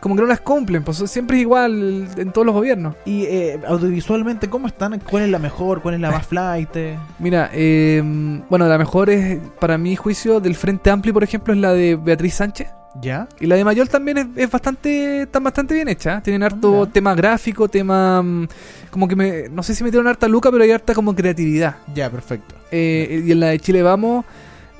[0.00, 2.96] como que no las cumplen, pues siempre es igual en todos los gobiernos.
[3.04, 4.98] Y eh, audiovisualmente, ¿cómo están?
[5.00, 5.82] ¿Cuál es la mejor?
[5.82, 6.70] ¿Cuál es la más flight?
[7.18, 8.02] Mira, eh,
[8.48, 11.96] bueno, la mejor es, para mi juicio, del Frente Amplio, por ejemplo, es la de
[11.96, 12.68] Beatriz Sánchez.
[13.00, 13.28] ¿Ya?
[13.38, 16.18] Y la de Mayol también es, es bastante, están bastante bien hecha.
[16.18, 16.20] ¿eh?
[16.22, 18.48] Tienen harto tema gráfico, tema, mm,
[18.90, 21.76] como que me, no sé si metieron harta luca, pero hay harta como creatividad.
[21.94, 22.54] Ya, perfecto.
[22.70, 24.24] Eh, y en la de Chile Vamos,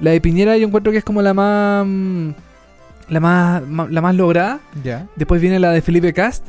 [0.00, 2.30] la de Piñera yo encuentro que es como la más, mm,
[3.08, 4.60] la más, la más lograda.
[4.82, 5.06] Ya.
[5.16, 6.44] Después viene la de Felipe Cast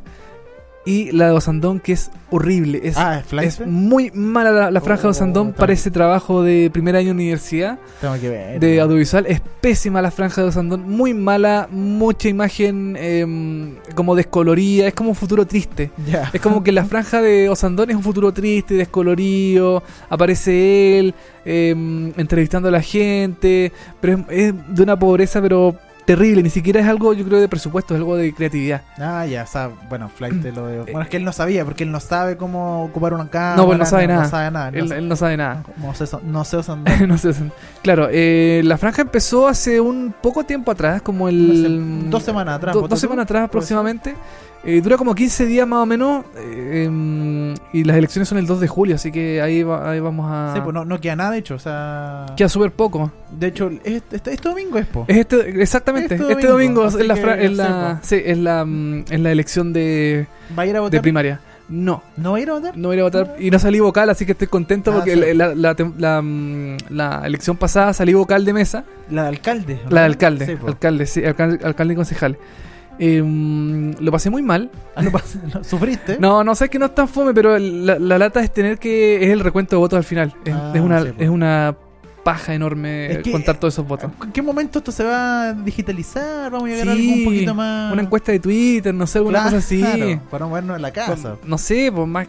[0.86, 2.82] y la de Osandón que es horrible.
[2.84, 6.42] Es, ah, ¿es es muy mala la, la franja Oh, de Osandón para ese trabajo
[6.42, 8.60] de primer año de universidad Tengo que ver.
[8.60, 9.26] de audiovisual.
[9.28, 15.10] Es pésima la franja de Osandón, muy mala, mucha imagen em, como descolorida, es como
[15.10, 15.92] un futuro triste.
[16.12, 16.30] Ya.
[16.34, 19.84] Es como que la franja de Osandón es un futuro triste, descolorido.
[20.10, 21.14] Aparece él
[21.46, 23.72] em, entrevistando a la gente.
[24.00, 26.44] Pero es, es de una pobreza, pero terrible.
[26.44, 28.82] Ni siquiera es algo, yo creo, de presupuesto, es algo de creatividad.
[28.98, 30.80] Ah, ya, o sea, bueno, Flight te lo de...
[30.82, 33.56] Bueno, es que él no sabía, porque él no sabe cómo ocupar una cámara.
[33.56, 34.24] No, pues no sabe nada.
[34.24, 34.70] No sabe nada.
[34.70, 35.64] Él, no, él no sabe nada.
[35.78, 36.58] no sé, no sé
[37.08, 37.34] no sé,
[37.84, 42.10] claro, eh, la franja empezó hace un poco tiempo atrás, como el...
[42.10, 44.16] Dos semanas atrás, do- ¿ponte dos semanas atrás ¿Puede ser?
[44.64, 46.24] Eh, dura como 15 días más o menos.
[46.38, 50.00] eh, em, y las elecciones son el 2 de julio, así que ahí, va- ahí
[50.00, 50.54] vamos a...
[50.54, 52.28] Sí, pues no, no queda nada hecho, o sea...
[52.38, 53.12] Queda súper poco.
[53.32, 55.06] De hecho, este, este, este domingo es, po.
[55.08, 59.20] Es este, exactamente, Este este domingo, es la, es la, sí, es la, mm, es
[59.20, 61.40] la elección de, ¿Va a ir a de primaria.
[61.68, 62.78] No, ¿No va a ir a votar?
[62.78, 64.96] no voy a ir a votar y no salí vocal, así que estoy contento Ah,
[64.96, 65.34] porque sí.
[65.34, 68.84] la, la, la, mm, la elección pasada salí vocal de mesa.
[69.10, 69.80] La de alcalde.
[69.88, 72.38] ¿o La de alcalde, Sí, alcalde, sí, alcalde, alcalde y concejal.
[73.04, 74.70] Eh, mm, lo pasé muy mal.
[74.96, 75.02] Ah,
[75.64, 76.18] ¿Sufriste?
[76.20, 79.24] No, no sé que no es tan fome, pero la, la lata es tener que.
[79.26, 80.34] Es el recuento de votos al final.
[80.46, 81.24] Es, Ah, es una, sí, po.
[81.24, 81.76] es una
[82.24, 84.12] paja enorme Es que- contar todos esos votos.
[84.24, 86.52] ¿En qué momento esto se va a digitalizar?
[86.52, 87.92] ¿Vamos a llegar a algo un poquito más...?
[87.92, 90.20] Una encuesta de Twitter, no sé, alguna Claro, cosa así.
[90.30, 91.38] Para movernos en la casa.
[91.44, 92.28] No sé, pues más,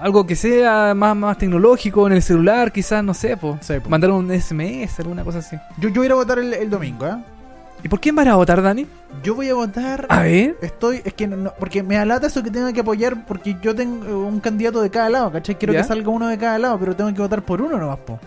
[0.00, 3.56] algo que sea más, más tecnológico en el celular, quizás, no sé, pues.
[3.66, 3.90] Sí, po.
[3.90, 5.56] Mandar un SMS, alguna cosa así.
[5.78, 7.16] Yo, yo voy a votar el, el domingo, ¿eh?
[7.82, 8.86] ¿Y por quién vas a votar, Dani?
[9.22, 10.06] Yo voy a votar...
[10.08, 10.56] A ver.
[10.62, 14.26] Estoy, es que no, porque me alata eso que tenga que apoyar porque yo tengo
[14.26, 15.56] un candidato de cada lado, ¿cachai?
[15.56, 15.82] Quiero ¿Ya?
[15.82, 18.18] que salga uno de cada lado, pero tengo que votar por uno nomás, po.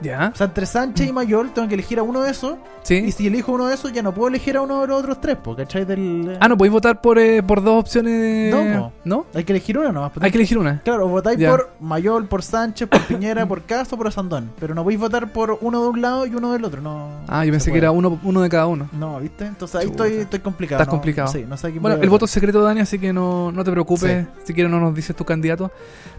[0.00, 0.30] Ya.
[0.32, 2.54] O sea, entre Sánchez y Mayol tengo que elegir a uno de esos.
[2.84, 3.12] Y Sí.
[3.12, 5.36] si elijo uno de esos, ya no puedo elegir a uno de los otros tres,
[5.36, 5.84] po, ¿cachai?
[5.84, 8.54] Del, Ah, no podéis votar por, eh, por dos opciones.
[8.54, 8.92] No, po.
[9.04, 9.26] ¿No?
[9.34, 10.12] Hay que elegir uno nomás.
[10.12, 10.20] po.
[10.22, 10.80] Hay que elegir una.
[10.82, 11.50] Claro, votáis Ya.
[11.50, 14.50] por Mayol, por Sánchez, por Piñera, por Castro, por Sandón.
[14.58, 16.80] Pero no podéis votar por uno de un lado y uno del otro.
[16.80, 18.88] No, Ah, yo no pensé que era uno, uno de cada uno.
[18.92, 19.44] No, ¿viste?
[19.44, 20.06] Entonces ahí Chuta.
[20.06, 20.80] estoy, estoy complicado.
[20.80, 21.28] Estás no- complicado.
[21.32, 23.70] Sí, no sé quién Bueno, el voto es secreto, Dani, así que no, no te
[23.70, 24.26] preocupes.
[24.44, 25.70] Si quieres, no nos dices tu candidato.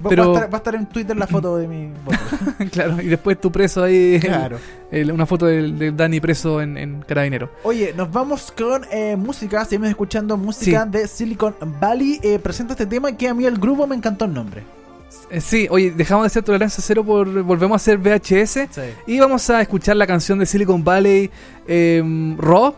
[0.05, 2.17] Va- pero- va, a estar, va a estar en Twitter la foto de mi voto.
[2.71, 4.19] claro, y después tú preso ahí.
[4.19, 4.57] claro.
[4.91, 7.49] el- una foto del, del Dani preso en, en Carabinero.
[7.63, 9.63] Oye, nos vamos con eh, música.
[9.65, 12.19] Seguimos escuchando música de Silicon Valley.
[12.23, 14.63] Eh, presenta este tema que a mí el grupo me encantó el nombre.
[15.31, 17.27] Eh, sí, oye, dejamos de ser tolerancia cero por.
[17.43, 18.51] Volvemos a hacer VHS.
[18.71, 18.81] Sí.
[19.07, 21.29] Y vamos a escuchar la canción de Silicon Valley
[21.67, 22.73] eh, Raw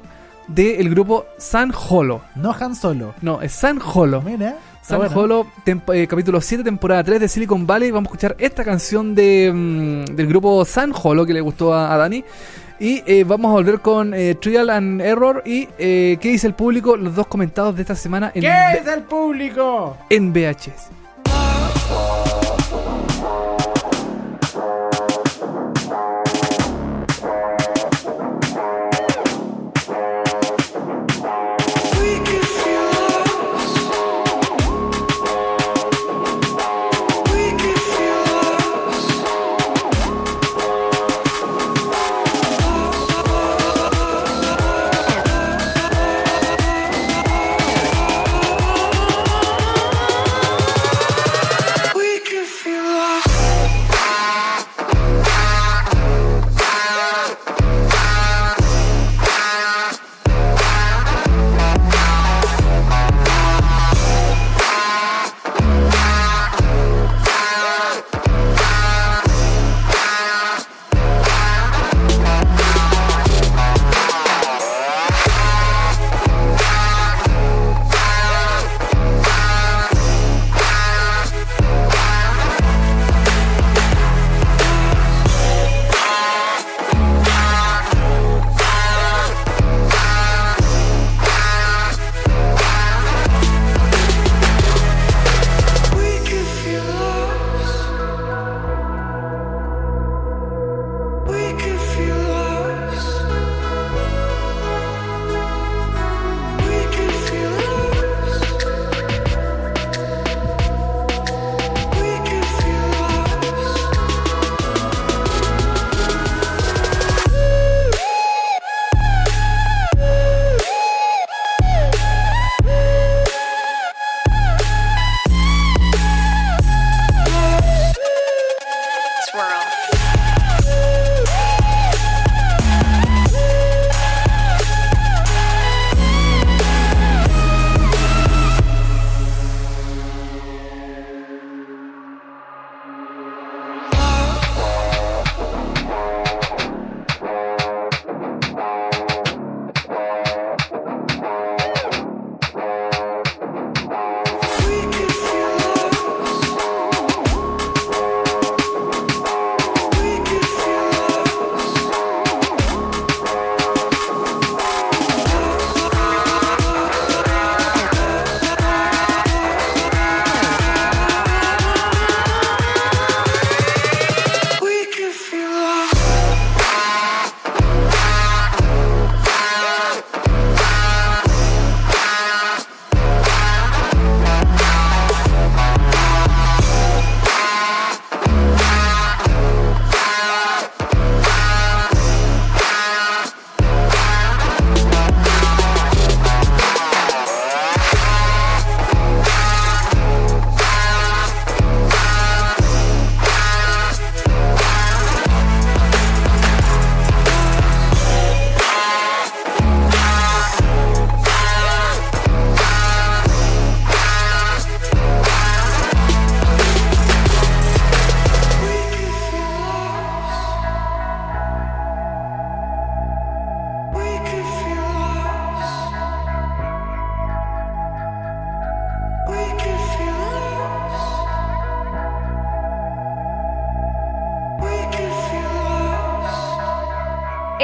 [0.47, 2.21] del grupo San Holo.
[2.35, 3.13] No Han Solo.
[3.21, 4.21] No, es San Holo.
[4.21, 4.57] Mira.
[4.91, 5.19] San bueno.
[5.19, 7.91] Holo, temp- eh, capítulo 7, temporada 3 de Silicon Valley.
[7.91, 11.93] Vamos a escuchar esta canción de, mm, del grupo San Holo que le gustó a,
[11.93, 12.23] a Dani.
[12.79, 16.55] Y eh, vamos a volver con eh, Trial and Error y eh, qué dice el
[16.55, 18.51] público, los dos comentados de esta semana en, ¿Qué
[18.81, 19.97] es el público?
[20.09, 20.89] en VHS.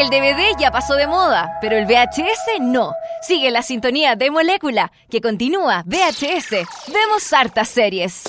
[0.10, 2.94] El DVD ya pasó de moda, pero el VHS no.
[3.22, 6.52] Sigue la sintonía de Molécula, que continúa VHS.
[6.88, 8.24] Vemos hartas series.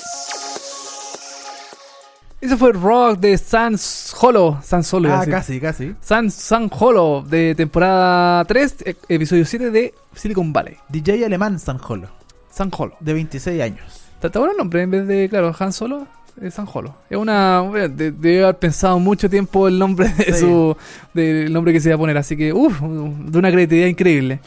[2.41, 3.37] Ese fue Rock de.
[3.37, 4.59] Sans Solo,
[5.07, 5.95] iba a Ah, casi, casi.
[6.01, 10.75] San, San Hollow de temporada 3, e- episodio 7 de Silicon Valley.
[10.89, 12.09] DJ alemán San Holo,
[12.49, 12.97] San Hollow.
[12.99, 13.85] de 26 años.
[14.15, 14.81] ¿Está está bueno el nombre?
[14.81, 16.07] En vez de, claro, Han Solo,
[16.41, 16.93] es San Hollow.
[17.09, 17.61] Es una.
[17.89, 20.39] de- Debe haber pensado mucho tiempo el nombre de Sí.
[20.41, 20.75] su.
[21.13, 22.17] del nombre que se iba a poner.
[22.17, 24.39] Así que, uff, de una creatividad increíble.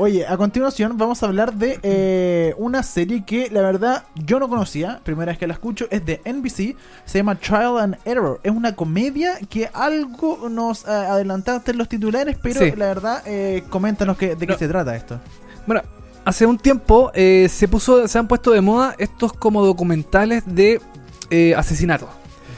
[0.00, 4.48] Oye, a continuación vamos a hablar de eh, una serie que la verdad yo no
[4.48, 8.38] conocía, primera vez que la escucho, es de NBC, se llama Trial and Error.
[8.44, 12.72] Es una comedia que algo nos eh, adelantaste en los titulares, pero Sí.
[12.76, 15.18] la verdad, eh, coméntanos que- de qué se trata esto.
[15.66, 15.82] Bueno,
[16.24, 20.80] hace un tiempo eh, se puso se han puesto de moda estos como documentales de
[21.30, 22.08] eh, asesinatos.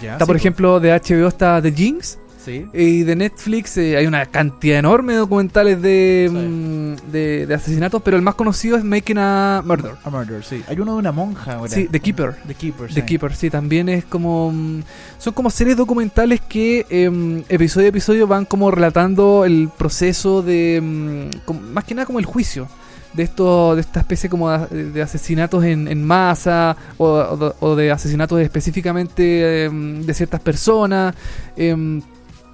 [0.03, 2.18] Ya, Está, por ejemplo, de HBO está The Jinx.
[2.43, 2.64] Sí.
[2.73, 6.35] Y de Netflix eh, hay una cantidad enorme de documentales de, Sí.
[6.39, 9.93] mm, de, de asesinatos, pero el más conocido es Making a Murder.
[10.03, 10.62] A Murder, sí.
[10.66, 11.71] Hay uno de una monja, ahora.
[11.71, 12.37] Sí, The Keeper.
[12.47, 13.03] The Keeper, The sí.
[13.03, 14.51] Keeper, sí, también es como...
[14.53, 14.81] mm,
[15.18, 20.81] Son como series documentales que em, episodio a episodio van como relatando el proceso de...
[20.83, 22.68] mm, como- más que nada como el juicio.
[23.13, 27.75] De esto, de esta especie como de, asesinatos en, en masa o, o de- o
[27.77, 31.15] de asesinatos específicamente em, de ciertas personas
[31.57, 32.01] em,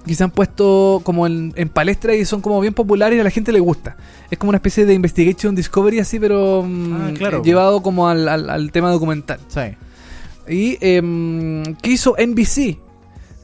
[0.05, 3.23] que se han puesto como en, en palestra y son como bien populares y a
[3.23, 3.97] la gente le gusta.
[4.31, 7.43] Es como una especie de investigation discovery así, pero mm, Ah, claro.
[7.43, 9.39] llevado como al, al- al tema documental.
[9.49, 9.61] Sí.
[10.49, 12.79] Y em, ¿qué hizo NBC?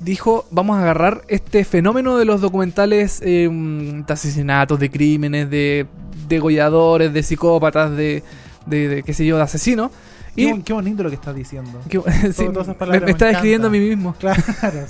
[0.03, 5.85] Dijo, vamos a agarrar este fenómeno de los documentales em, de asesinatos, de crímenes, de
[6.27, 8.23] degolladores, de psicópatas, de,
[8.65, 9.91] de, de, qué sé yo, de asesinos.
[10.35, 11.79] Qué, Y qué bonito lo que estás diciendo.
[11.89, 14.15] sí, me, me me está describiendo a mí mismo.
[14.19, 14.41] Claro,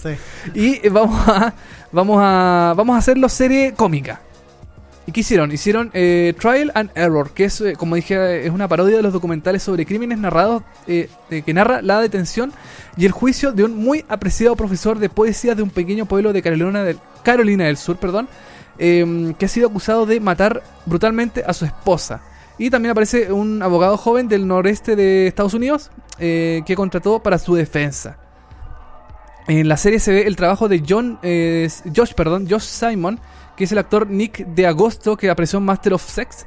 [0.02, 0.10] sí.
[0.56, 1.54] Y eh, vamos a,
[1.92, 4.22] vamos a, vamos a hacerlo serie cómica.
[5.06, 5.52] ¿Y qué hicieron?
[5.52, 9.12] Hicieron eh, Trial and Error, que es, eh, como dije, es una parodia de los
[9.12, 12.54] documentales sobre crímenes narrados, eh, eh, que narra la detención
[12.96, 16.42] y el juicio de un muy apreciado profesor de poesía de un pequeño pueblo de
[16.42, 18.30] Carolina del, Carolina del Sur, perdón,
[18.80, 22.22] eh, que ha sido acusado de matar brutalmente a su esposa.
[22.58, 27.38] Y también aparece un abogado joven del noreste de Estados Unidos eh, que contrató para
[27.38, 28.18] su defensa.
[29.48, 33.20] En la serie se ve el trabajo de John, eh, Josh, perdón, Josh Simon,
[33.56, 36.46] que es el actor Nick de Agosto que apareció en Master of Sex,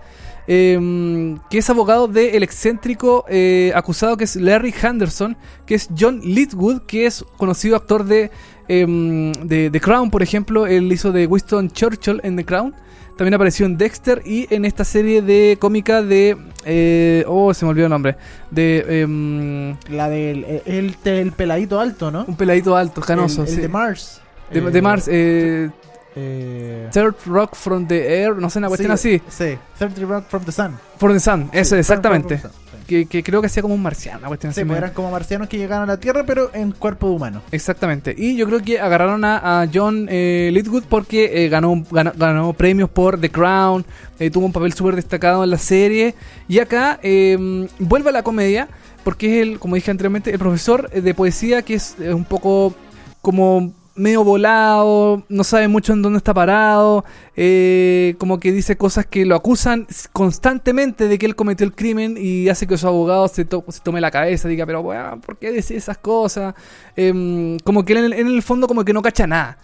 [0.48, 5.36] eh, que es abogado del excéntrico eh, acusado que es Larry Henderson,
[5.66, 8.30] que es John Litwood, que es conocido actor de,
[8.68, 12.74] eh, de The Crown, por ejemplo, él hizo de Winston Churchill en The Crown.
[13.16, 16.36] También apareció en Dexter y en esta serie de cómica de...
[16.66, 18.16] eh, oh, se me olvidó el nombre.
[18.50, 22.26] De em, La del el, el, el peladito alto, ¿no?
[22.28, 23.44] un peladito alto, canoso.
[23.44, 23.60] El, el sí.
[23.62, 24.20] de Mars.
[24.52, 25.08] De, Eh, de Mars,
[26.16, 29.52] eh, Third Rock from the Air, no sé, una cuestión sí, así.
[29.54, 30.76] Sí, 30 Rock from the Sun.
[30.98, 32.38] For the Sun, Sí, eso, 30 exactamente.
[32.38, 32.66] From Sun, sí.
[32.86, 34.66] Que, que creo que hacía como un marciano, una cuestión Sí, así.
[34.68, 37.42] pues eran como marcianos que llegaron a la Tierra, pero en cuerpo humano.
[37.50, 38.14] Exactamente.
[38.16, 42.52] Y yo creo que agarraron a, a John eh, Litwood porque eh, ganó, ganó, ganó
[42.52, 43.84] premios por The Crown,
[44.20, 46.14] eh, tuvo un papel súper destacado en la serie.
[46.46, 47.36] Y acá eh,
[47.80, 48.68] vuelve a la comedia
[49.02, 52.72] porque es el, como dije anteriormente, el profesor de poesía que es un poco
[53.20, 59.06] como medio volado, no sabe mucho en dónde está parado, eh, como que dice cosas
[59.06, 63.26] que lo acusan constantemente de que él cometió el crimen y hace que su abogado
[63.28, 66.54] se, to- se tome la cabeza, diga, pero bueno, ¿por qué decís esas cosas?
[66.96, 69.58] Em, como que él en el, en el fondo como que no cacha nada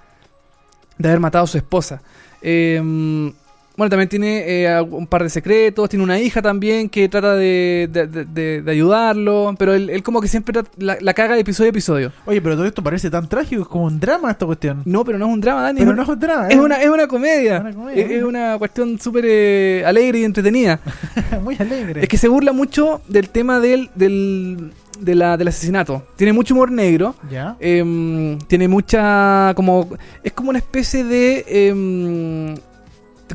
[0.98, 2.02] de haber matado a su esposa.
[2.40, 3.32] Em,
[3.76, 7.88] bueno, también tiene eh, un par de secretos, tiene una hija también que trata de,
[7.90, 11.40] de- de- de- de ayudarlo, pero él, él como que siempre la, la caga de
[11.40, 12.12] episodio a episodio.
[12.26, 14.82] Oye, pero todo esto parece tan trágico, es como un drama esta cuestión.
[14.84, 15.78] No, pero no es un drama, Dani.
[15.80, 17.60] Pero es, no es un drama, es una, es una comedia.
[17.60, 20.78] Una comedia, es, una cuestión súper eh, alegre y entretenida.
[21.42, 22.02] muy alegre.
[22.02, 26.06] Es que se burla mucho del tema del, del, de la- del asesinato.
[26.16, 27.14] Tiene mucho humor negro.
[27.30, 27.56] ¿Ya?
[27.58, 29.88] Em, tiene mucha como
[30.22, 32.51] es como una especie de em,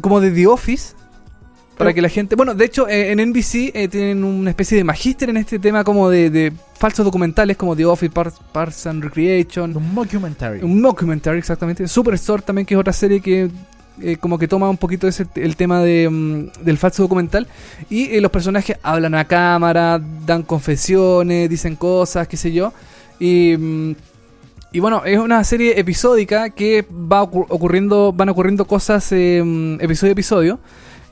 [0.08, 0.94] como de The Office
[1.78, 4.78] para Pero- que la gente bueno de hecho eh, en NBC eh, tienen una especie
[4.78, 8.88] de magíster en este tema como de, de falsos documentales como The Office Parks, Parks
[8.88, 9.76] and Recreation.
[9.76, 10.62] Un mockumentary.
[10.64, 11.88] un documentary exactamente.
[11.88, 13.50] Superstore también que es otra serie que
[14.02, 17.48] eh, como que toma un poquito ese, el tema de, mm, del falso documental.
[17.90, 22.74] Y eh, los personajes hablan a cámara dan confesiones dicen cosas qué sé yo.
[23.20, 23.96] Y mm,
[24.78, 29.82] y bueno, es una serie episódica que va ocur- ocurriendo, van ocurriendo cosas eh, mm,
[29.82, 30.60] episodio a episodio.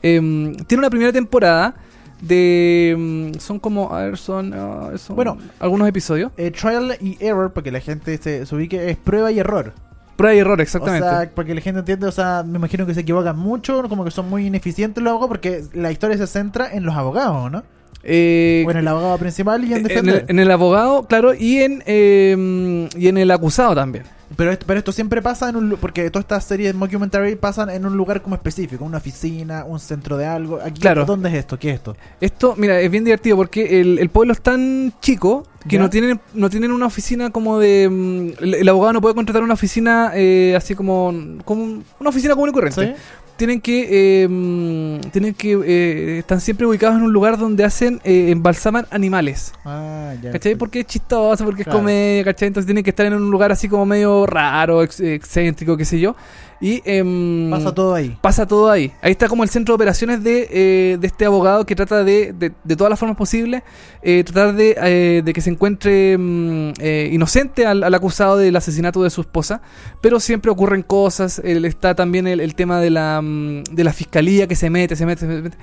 [0.02, 1.74] Em, tiene una primera temporada
[2.20, 2.94] de...
[2.96, 3.92] mm, son como...
[3.92, 4.54] A ver, son...
[4.54, 5.36] ah, son Bueno.
[5.58, 6.30] algunos episodios.
[6.36, 9.72] Eh, trial y error, para que la gente se, se ubique, es prueba y error.
[10.14, 11.04] Prueba y error, exactamente.
[11.08, 13.82] O sea, para que la gente entienda, o sea, me imagino que se equivocan mucho,
[13.88, 17.50] como que son muy ineficientes los abogados, porque la historia se centra en los abogados,
[17.50, 17.64] ¿no?
[18.08, 20.14] Eh, O en el abogado principal y en en, defender.
[20.28, 24.04] el, en el abogado, claro, y en, eh, y en el acusado también.
[24.36, 27.70] Pero, esto, pero esto siempre pasa en un porque todas estas series de mockumentary pasan
[27.70, 30.58] en un lugar como específico, una oficina, un centro de algo.
[30.64, 31.04] Aquí, Claro.
[31.04, 31.56] ¿Dónde es esto?
[31.58, 31.96] ¿Qué es esto?
[32.20, 35.82] Esto, mira, es bien divertido porque el, el pueblo es tan chico que ¿Ya?
[35.82, 37.88] no tienen, no tienen una oficina como de...
[37.88, 42.10] mm, El, el abogado no puede contratar una oficina eh, así como, como un- una
[42.10, 42.94] oficina común y corriente.
[42.96, 43.02] ¿Sí?
[43.36, 44.22] Tienen que...
[44.22, 45.52] eh, mm, tienen que...
[45.64, 48.00] eh, están siempre ubicados en un lugar donde hacen...
[48.04, 49.52] eh, embalsaman animales.
[49.64, 50.30] Ah, ya.
[50.32, 50.54] ¿Cachai?
[50.56, 51.78] Porque es chistoso, porque Claro.
[51.78, 52.48] es comedia, ¿cachai?
[52.48, 56.00] Entonces tienen que estar en un lugar así como medio raro, ex- excéntrico, qué sé
[56.00, 56.16] yo.
[56.60, 56.80] Y...
[56.84, 58.16] em, Pasa todo ahí.
[58.20, 58.92] pasa todo ahí.
[59.02, 62.32] Ahí está como el centro de operaciones de, eh, de este abogado que trata de,
[62.32, 63.62] de, de todas las formas posibles,
[64.02, 68.56] eh, tratar de, eh, de que se encuentre mm, eh, inocente al, al acusado del
[68.56, 69.60] asesinato de su esposa,
[70.00, 71.40] pero siempre ocurren cosas.
[71.40, 75.04] Está también el, el tema de la, mm, de la fiscalía que se mete, se
[75.06, 75.56] mete, se mete.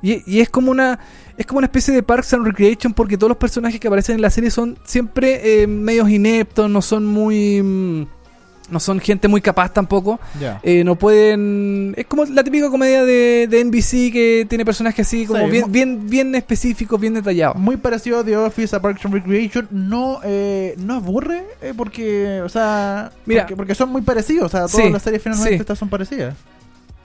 [0.00, 0.98] Y, y es como una
[1.36, 4.22] es como una especie de Parks and Recreation porque todos los personajes que aparecen en
[4.22, 8.06] la serie son siempre eh, medios ineptos, no son muy...
[8.70, 10.20] no son gente muy capaz tampoco.
[10.40, 10.60] Ya.
[10.62, 11.94] Eh, no pueden.
[11.96, 15.72] Es como la típica comedia de, de NBC que tiene personajes así, como Sí, bien,
[15.72, 17.56] bien, bien específicos, bien detallados.
[17.56, 19.68] Muy parecido a The Office, a Parks and Recreation.
[19.70, 23.42] No, eh, no aburre, eh, porque, o sea, Mira.
[23.42, 24.46] porque, porque son muy parecidos.
[24.46, 25.60] O sea, todas Sí, las series finalmente sí.
[25.60, 26.34] estas son parecidas.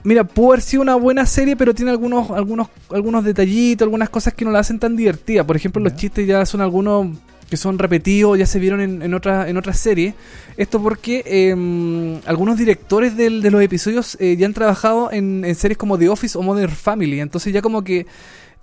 [0.02, 4.34] Mira, pudo haber sido una buena serie, pero tiene algunos, algunos, algunos detallitos, algunas cosas
[4.34, 5.44] que no la hacen tan divertida.
[5.44, 7.06] Por ejemplo, los chistes ya son algunos
[7.48, 10.14] que son repetidos, ya se vieron en, en otras en otras series.
[10.56, 15.54] Esto porque eh, algunos directores del- de los episodios eh, ya han trabajado en, en
[15.54, 17.20] series como The Office o Modern Family.
[17.20, 18.06] Entonces ya como que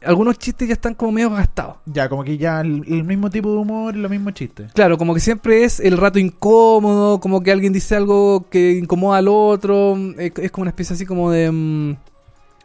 [0.04, 1.78] algunos chistes ya están como medio gastados.
[1.86, 4.72] Ya, como que ya el, el mismo tipo de humor y los mismos chistes.
[4.74, 9.20] Claro, como que siempre es el rato incómodo, como que alguien dice algo que incomoda
[9.20, 11.96] al otro, es, es como una especie así como de...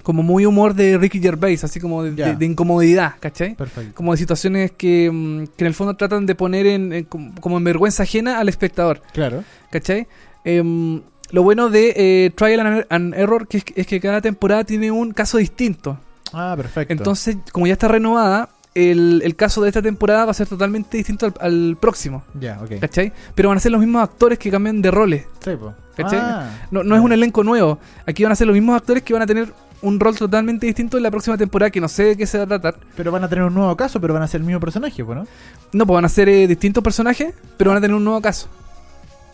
[0.06, 2.28] como muy humor de Ricky Gervais, así como de, Ya.
[2.28, 3.56] de- de incomodidad, ¿cachai?
[3.56, 3.92] Perfecto.
[3.96, 7.58] Como de situaciones que, mm, que en el fondo tratan de poner en, en como,
[7.58, 9.42] en vergüenza ajena al espectador, Claro.
[9.72, 10.06] ¿cachai?
[10.44, 11.02] Em,
[11.32, 14.92] lo bueno de eh, Trial and, and Error que es, es que cada temporada tiene
[14.92, 15.98] un caso distinto.
[16.32, 16.92] Ah, perfecto.
[16.92, 20.98] Entonces, como ya está renovada, el, el caso de esta temporada va a ser totalmente
[20.98, 22.22] distinto al, al próximo.
[22.38, 22.78] Ya, ok.
[22.80, 23.12] ¿Cachai?
[23.34, 25.24] Pero van a ser los mismos actores que cambian de roles.
[25.44, 25.74] Sí, po.
[25.96, 26.18] ¿Cachai?
[26.22, 27.80] Ah, No, no es un elenco nuevo.
[28.06, 29.52] Aquí van a ser los mismos actores que van a tener
[29.82, 32.44] un rol totalmente distinto en la próxima temporada que no sé de qué se va
[32.44, 32.76] a tratar.
[32.96, 35.26] Pero van a tener un nuevo caso, pero van a ser el mismo personaje, ¿no?
[35.72, 38.48] No, pues van a ser eh, distintos personajes, pero van a tener un nuevo caso.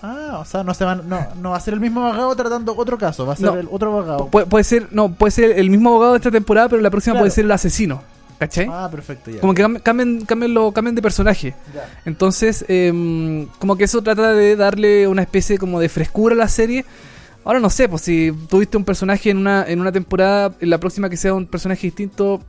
[0.03, 2.74] Ah, o sea, no se van, no, no va a ser el mismo abogado tratando
[2.76, 3.55] otro caso, va a ser No.
[3.59, 4.28] el otro abogado.
[4.30, 7.12] Pu- puede ser, no, puede ser el mismo abogado de esta temporada, pero la próxima
[7.14, 7.22] Claro.
[7.22, 8.03] puede ser el asesino.
[8.40, 8.66] ¿Cachai?
[8.68, 9.40] Ah, perfecto, ya.
[9.40, 11.55] Como que cam- cambien, cambien, lo, cambien de personaje.
[11.72, 11.88] Ya.
[12.05, 16.49] Entonces, em, como que eso trata de darle una especie como de frescura a la
[16.49, 16.84] serie.
[17.45, 20.78] Ahora no sé, pues si tuviste un personaje en una, en una temporada, en la
[20.78, 22.40] próxima que sea un personaje distinto,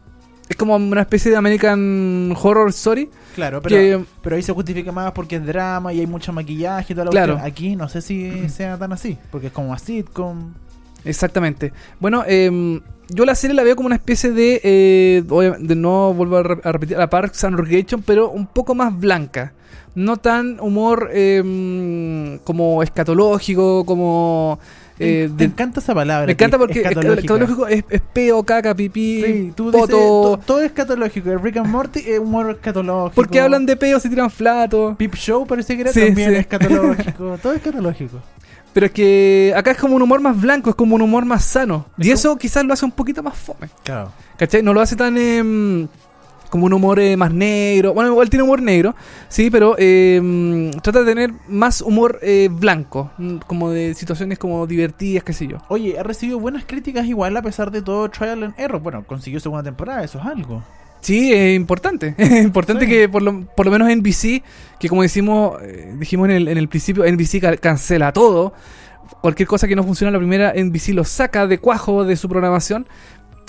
[0.48, 3.10] es como una especie de American Horror Story.
[3.34, 6.94] Claro, pero, Que, pero ahí se justifica más porque es drama y hay mucho maquillaje
[6.94, 7.34] y toda la Claro.
[7.34, 7.52] cuestión.
[7.52, 10.54] Aquí no sé si sea tan así, porque es como una sitcom.
[11.06, 11.74] exactamente.
[12.00, 12.80] Bueno, em,
[13.10, 15.24] yo la serie la veo como una especie de, eh,
[15.60, 18.98] de no vuelvo a, re- a repetir, la Parks and Recreation, pero un poco más
[18.98, 19.54] blanca.
[19.96, 24.60] No tan humor em, como escatológico, como...
[25.00, 26.26] eh, me encanta esa palabra.
[26.28, 29.98] Me encanta que porque es escatológico, es, es peo, caca, pipí, Sí, tú dices, poto.
[29.98, 31.36] to- todo es escatológico.
[31.38, 33.16] Rick and Morty es humor escatológico.
[33.16, 34.96] Porque hablan de peo, se tiran flato.
[34.98, 36.36] Peep Show parece que era Sí, también sí.
[36.38, 37.38] escatológico.
[37.42, 38.20] todo es escatológico.
[38.74, 41.46] Pero es que acá es como un humor más blanco, es como un humor más
[41.46, 41.86] sano.
[41.98, 43.70] Y eso quizás lo hace un poquito más fome.
[43.84, 44.12] Claro.
[44.38, 44.64] ¿Cachai?
[44.64, 45.88] No lo hace tan em,
[46.54, 47.94] como un humor eh, más negro.
[47.96, 48.96] Bueno, igual tiene humor negro,
[49.28, 53.12] sí, pero em, trata de tener más humor eh, blanco.
[53.18, 55.58] mm, Como de situaciones como divertidas, qué sé yo.
[55.68, 58.80] Oye, ha recibido buenas críticas igual a pesar de todo Trial and Error.
[58.82, 60.64] Bueno, consiguió segunda temporada, eso es algo.
[61.02, 62.14] Sí, es importante.
[62.20, 62.92] Es importante Sí.
[62.92, 64.42] que por lo, por lo menos NBC,
[64.80, 68.54] que como decimos, eh, dijimos en el, en el principio, NBC ca- cancela todo.
[69.22, 72.88] Cualquier cosa que no funciona la primera, NBC lo saca de cuajo de su programación.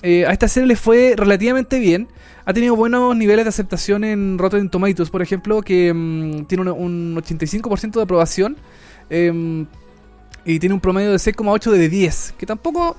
[0.03, 2.09] Eh, a esta serie le fue relativamente bien.
[2.45, 6.69] Ha tenido buenos niveles de aceptación en Rotten Tomatoes, por ejemplo, que mm, tiene un,
[6.69, 8.57] un 85% de aprobación.
[9.11, 9.67] em,
[10.47, 12.35] y tiene un promedio de 6,8 de 10.
[12.37, 12.97] Que tampoco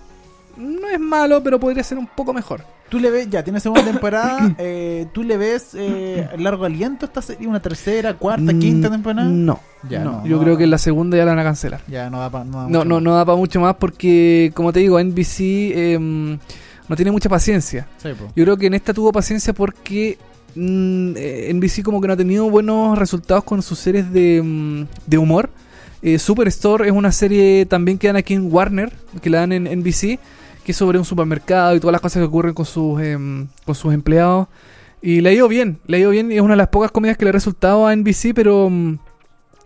[0.58, 2.64] no es malo, pero podría ser un poco mejor.
[2.90, 7.22] Tú le ves, ya tiene segunda temporada, eh, tú le ves eh, largo aliento esta
[7.22, 9.30] serie, una tercera, cuarta, quinta Mm, temporada.
[9.30, 11.44] No, Ya, no, no, yo no creo da que la segunda ya la van a
[11.44, 11.82] cancelar.
[11.88, 15.00] Ya no da para no, No, no da para mucho más porque, como te digo,
[15.00, 15.40] NBC
[15.94, 16.40] em,
[16.88, 17.88] no tiene mucha paciencia.
[17.98, 18.10] Sí.
[18.36, 20.18] Yo creo que en esta tuvo paciencia porque
[20.56, 24.88] mm, eh, NBC como que no ha tenido buenos resultados con sus series de, mm,
[25.08, 25.50] de humor.
[26.02, 29.64] Eh, Superstore es una serie también que dan aquí en Warner, que la dan en
[29.68, 30.20] NBC,
[30.64, 33.74] que es sobre un supermercado y todas las cosas que ocurren con sus, em, con
[33.74, 34.48] sus empleados.
[35.02, 36.92] Y le ha ido bien, le ha ido bien y es una de las pocas
[36.92, 39.00] comedias que le ha resultado a NBC, pero mm,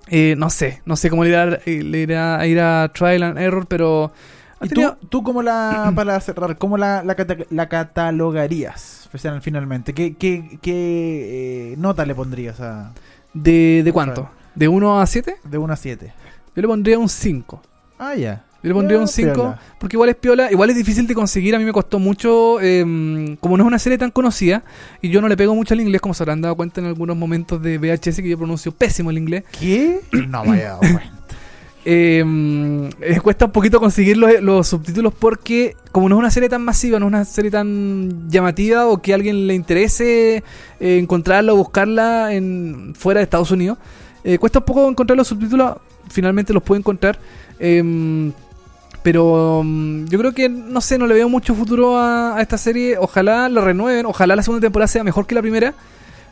[0.07, 3.37] eh, no sé, no sé cómo le irá, le irá a ir a Trial and
[3.37, 4.13] Error, pero...
[4.61, 9.09] ¿Y tú, tenido- tú cómo la, para cerrar, cómo la, la, cata- la catalogarías
[9.41, 9.93] finalmente?
[9.93, 12.91] ¿Qué, qué, qué eh, nota le pondrías a,
[13.33, 14.29] ¿De, de cuánto?
[14.55, 15.35] ¿De 1 a 7?
[15.43, 16.13] de 1 a 7?
[16.55, 17.61] Yo le pondría un 5.
[17.97, 18.43] Ah, ya.
[18.61, 19.59] Yo le pondría un 5 piola.
[19.79, 23.37] porque igual es piola, igual es difícil de conseguir, a mí me costó mucho, em,
[23.37, 24.63] como no es una serie tan conocida
[25.01, 27.15] y yo no le pego mucho al inglés, como se habrán dado cuenta en algunos
[27.15, 30.01] momentos de VHS que yo pronuncio pésimo el inglés, ¿Qué?
[30.27, 30.75] No me había
[31.85, 36.49] em, eh, cuesta un poquito conseguir los, los subtítulos porque como no es una serie
[36.49, 40.43] tan masiva, no es una serie tan llamativa o que a alguien le interese
[40.79, 43.77] eh, encontrarla o buscarla en, fuera de Estados Unidos,
[44.23, 45.77] eh, cuesta un poco encontrar los subtítulos,
[46.09, 47.19] finalmente los puedo encontrar.
[47.59, 48.31] em,
[49.01, 52.57] pero mm, yo creo que, no sé, no le veo mucho futuro a, a esta
[52.57, 52.97] serie.
[52.99, 55.73] Ojalá la renueven, ojalá la segunda temporada sea mejor que la primera.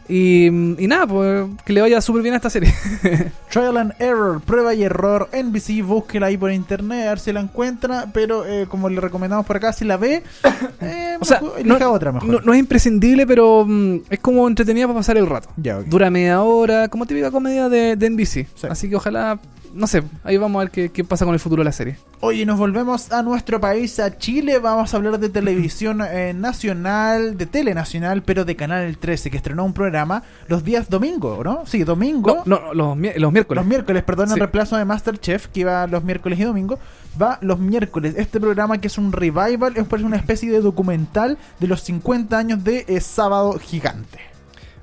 [0.09, 2.73] Y, y nada, pues que le vaya súper bien a esta serie.
[3.49, 7.41] Trial and Error, prueba y error, NBC, búsquela ahí por internet, a ver si la
[7.41, 10.23] encuentra, pero eh, como le recomendamos por acá, si la ve,
[10.81, 12.29] eh, O sea, elija no, otra mejor.
[12.29, 15.49] no- no es imprescindible, pero mm, es como entretenida para pasar el rato.
[15.57, 15.79] Ya.
[15.81, 18.47] Dura media hora, como típica comedia de, de NBC.
[18.55, 18.67] Sí.
[18.69, 19.39] Así que ojalá,
[19.77, 21.97] no sé, ahí vamos a ver qué, qué pasa con el futuro de la serie.
[22.19, 24.57] Oye, nos volvemos a nuestro país, a Chile.
[24.59, 29.63] Vamos a hablar de televisión eh, nacional, de telenacional, pero de Canal 13, que estrenó
[29.63, 31.63] un programa los días domingo, ¿no?
[31.65, 32.43] Sí, domingo.
[32.45, 33.61] No, no, los, los miércoles.
[33.61, 34.33] Los miércoles, perdón, Sí.
[34.33, 36.79] el reemplazo de Masterchef, que iba los miércoles y domingo,
[37.21, 38.15] va los miércoles.
[38.17, 42.63] Este programa que es un revival, es una especie de documental de los 50 años
[42.63, 44.36] de eh, Sábado Gigante.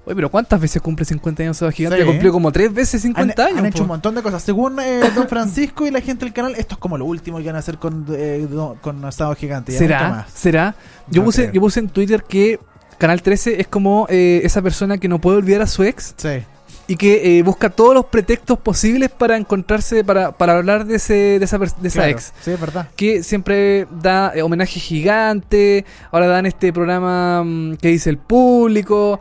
[0.06, 1.98] Oye, pero ¿cuántas veces cumple 50 años Sábado Gigante?
[2.00, 2.04] Sí.
[2.06, 3.58] Cumplió como tres veces Han, 50 años.
[3.58, 4.42] han hecho un montón de cosas.
[4.42, 7.44] Según eh, Don Francisco y la gente del canal, esto es como lo último que
[7.46, 8.46] van a hacer con, eh,
[8.82, 9.72] con Sábado Gigante.
[9.72, 10.08] ya ¿Será?
[10.10, 10.30] más.
[10.32, 10.74] ¿Será?
[11.08, 11.54] Yo, No puse, creo.
[11.54, 12.60] yo puse en Twitter que
[12.98, 16.42] Canal 13 es como eh, esa persona que no puede olvidar a su ex Sí.
[16.86, 21.38] y que eh, busca todos los pretextos posibles para encontrarse, para, para hablar de, ese,
[21.38, 22.10] de esa, de esa claro.
[22.10, 22.32] ex.
[22.42, 22.88] Sí, es verdad.
[22.94, 29.18] Que siempre da eh, homenaje gigante, ahora dan este programa mm, que dice el público.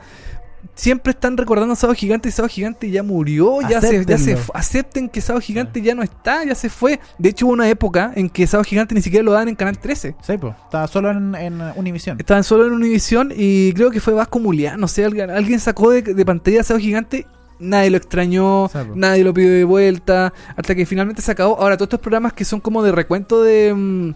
[0.75, 4.37] Siempre están recordando a Sábado Gigante y Sábado Gigante ya murió, ya se, ya se
[4.53, 6.99] acepten que Sábado Gigante ya no está, ya se fue.
[7.19, 9.77] De hecho hubo una época en que Sábado Gigante ni siquiera lo dan en Canal
[9.77, 10.15] 13.
[10.21, 10.55] Sí, pues.
[10.63, 12.19] Estaba solo en, en Univision.
[12.19, 15.91] Estaban solo en Univision y creo que fue Vasco Mulián, no sé, alguien, alguien sacó
[15.91, 17.27] de, de pantalla a Sábado Gigante,
[17.59, 21.59] nadie lo extrañó, nadie lo pidió de vuelta, hasta que finalmente se acabó.
[21.59, 24.13] Ahora, todos estos programas que son como de recuento de, mm,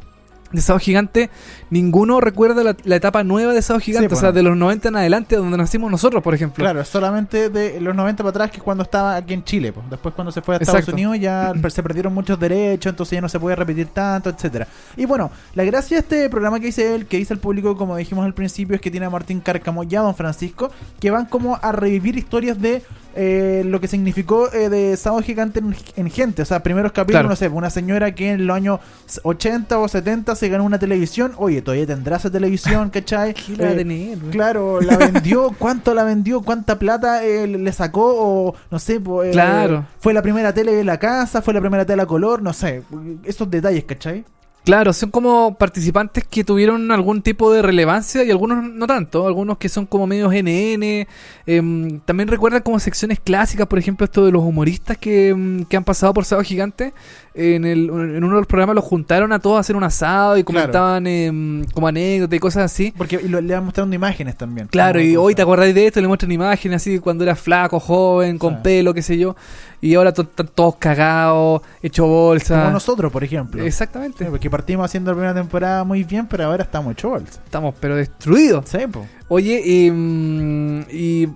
[0.52, 1.30] de Sábado Gigante,
[1.70, 4.88] ninguno recuerda la, la etapa nueva de Sábado Gigante, Sí, o sea, de los 90
[4.90, 6.64] en adelante, donde nacimos nosotros, por ejemplo.
[6.64, 9.74] Claro, solamente de los 90 para atrás, que es cuando estaba aquí en Chile.
[9.74, 9.90] pues.
[9.90, 10.94] Después, cuando se fue a Estados Exacto.
[10.96, 15.06] Unidos, ya se perdieron muchos derechos, entonces ya no se puede repetir tanto, etcétera Y
[15.06, 18.26] bueno, la gracia de este programa que dice él, que dice el público, como dijimos
[18.26, 21.60] al principio, es que tiene a Martín Cárcamo y a Don Francisco, que van como
[21.62, 22.84] a revivir historias de
[23.20, 26.44] eh, lo que significó eh, de Sábado Gigante en, en gente.
[26.44, 27.30] O sea, primeros capítulos, Claro.
[27.30, 28.80] no sé, una señora que en los años
[29.24, 31.34] 80 o 70 se ganó una televisión.
[31.38, 33.34] Oye, todavía tendrá esa televisión, ¿cachai?
[33.34, 34.18] ¿Qué la va a Eh, tener?
[34.32, 39.30] Claro, la vendió, cuánto la vendió, cuánta plata eh, le sacó, o no sé, pues,
[39.30, 39.86] eh, Claro.
[40.00, 42.84] fue la primera tele de la casa, fue la primera tele a color, no sé,
[43.26, 44.24] esos detalles, ¿cachai?
[44.64, 49.58] Claro, son como participantes que tuvieron algún tipo de relevancia y algunos no tanto, algunos
[49.60, 51.08] que son como medios NN.
[51.46, 55.78] em, también recuerdan como secciones clásicas, por ejemplo, esto de los humoristas que, em, que
[55.78, 56.94] han pasado por Sábado Gigante.
[57.40, 60.38] En, el, en uno de los programas los juntaron a todos a hacer un asado
[60.38, 60.64] y Claro.
[60.72, 62.94] comentaban em, como anécdotas y cosas así.
[62.98, 64.68] Porque y lo- le van mostrando imágenes también.
[64.68, 67.80] Claro, y hoy te acordáis de esto, le muestran imágenes así de cuando era flaco,
[67.80, 69.36] joven, con pelo, qué sé yo.
[69.82, 72.60] Y ahora to- están todos cagados, hecho bolsa.
[72.62, 73.64] Como nosotros, por ejemplo.
[73.64, 74.24] Exactamente.
[74.26, 77.40] Sí, porque partimos haciendo la primera temporada muy bien, pero ahora estamos hecho bolsa.
[77.46, 78.66] Estamos pero destruidos.
[78.68, 79.06] Sí, po.
[79.28, 81.28] Oye, y, mm, y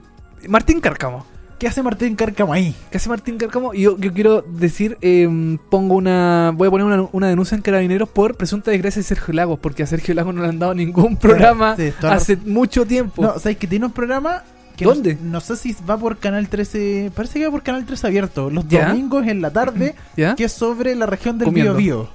[0.48, 1.26] Martín Cárcamo.
[1.62, 2.74] ¿Qué hace Martín Cárcamo ahí?
[2.90, 3.72] ¿Qué hace Martín Cárcamo?
[3.76, 5.30] Y yo, yo quiero decir, eh,
[5.70, 9.32] pongo una, voy a poner una, una denuncia en Carabineros por presunta desgracia de Sergio
[9.36, 12.36] Lagos, porque a Sergio Lagos no le han dado ningún programa Sí, toda la- hace
[12.38, 13.22] mucho tiempo.
[13.22, 14.42] No, ¿sabes que tiene un programa?
[14.76, 15.20] Que ¿Dónde?
[15.22, 18.50] No, no sé si va por Canal 13, parece que va por Canal 13 abierto,
[18.50, 18.88] los ¿Ya?
[18.88, 20.34] domingos en la tarde, ¿Ya?
[20.34, 21.76] que es sobre la región del Comiendo.
[21.76, 22.10] Biobío.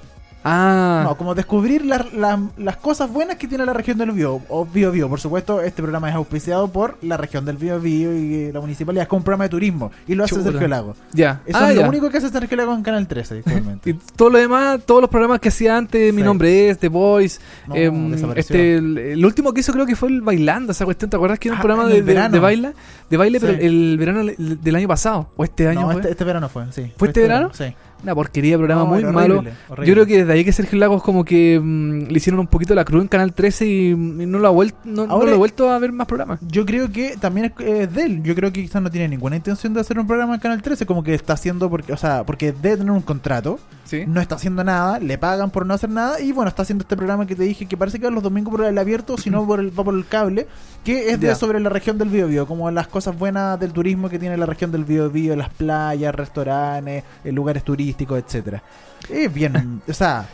[0.48, 4.40] Ah, No, como descubrir la- la- las cosas buenas que tiene la región del Bío,
[4.48, 5.08] o Bío Bío.
[5.08, 8.60] Por supuesto, este programa es auspiciado por la región del Bío Bío y eh, la
[8.60, 9.02] municipalidad.
[9.02, 10.50] Es como un programa de turismo y lo hace Chuta.
[10.52, 10.94] Sergio Lago.
[11.12, 11.40] ya.
[11.46, 11.82] Eso Ah, es ya.
[11.82, 13.90] lo único que hace Sergio Lago en Canal 13 actualmente.
[13.90, 16.24] Y todo lo demás, todos los programas que hacía antes, Mi Sí.
[16.24, 20.08] Nombre es, The Voice, No, em, este, el, el último que hizo creo que fue
[20.10, 22.32] el Bailando, esa cuestión, ¿te acuerdas que era un Ah, programa de, de, verano.
[22.32, 22.72] de baile?
[23.10, 23.46] De baile, Sí.
[23.48, 25.96] pero el verano del- año pasado, o este año no, fue.
[25.96, 26.92] este, este verano fue, sí.
[26.96, 27.50] ¿Fue este verano?
[27.52, 27.74] Sí.
[28.02, 29.38] Una porquería de programa No, muy malo.
[29.38, 29.86] horrible.
[29.86, 32.74] Yo creo que desde ahí que Sergio Lagos como que mm, le hicieron un poquito
[32.74, 35.36] la cruz en Canal 13 y, y no lo ha vuelto, no, no lo he
[35.36, 36.38] vuelto a ver más programas.
[36.46, 38.22] Yo creo que también es, es de él.
[38.22, 40.86] Yo creo que quizás no tiene ninguna intención de hacer un programa en Canal 13,
[40.86, 44.02] como que está haciendo porque, o sea, porque debe tener un contrato, Sí.
[44.06, 46.96] no está haciendo nada, le pagan por no hacer nada y bueno, está haciendo este
[46.96, 49.46] programa que te dije que parece que va los domingos por el abierto, si no
[49.46, 50.48] por el, va por el cable,
[50.86, 54.20] que es de sobre la región del Biobío, como las cosas buenas del turismo que
[54.20, 58.62] tiene la región del Biobío, las playas, restaurantes, eh, lugares turísticos, etcétera.
[59.10, 60.28] Es bien, o sea,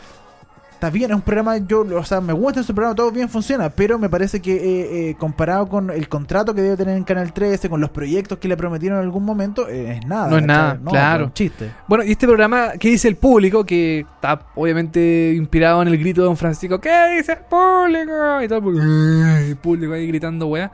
[0.83, 3.69] está bien, es un programa, yo, o sea, me gusta ese programa, todo bien funciona,
[3.69, 7.31] pero me parece que eh, eh, comparado con el contrato que debe tener en Canal
[7.31, 10.27] 13, con los proyectos que le prometieron en algún momento, eh, es nada.
[10.27, 11.23] No es nada, claro.
[11.23, 11.71] es un chiste.
[11.87, 13.65] Bueno, y este programa, ¿qué dice el público?
[13.65, 16.81] Que está obviamente inspirado en el grito de Don Francisco.
[16.81, 18.41] ¿Qué dice el público?
[18.41, 20.69] Y todo el público, el público ahí gritando, weá.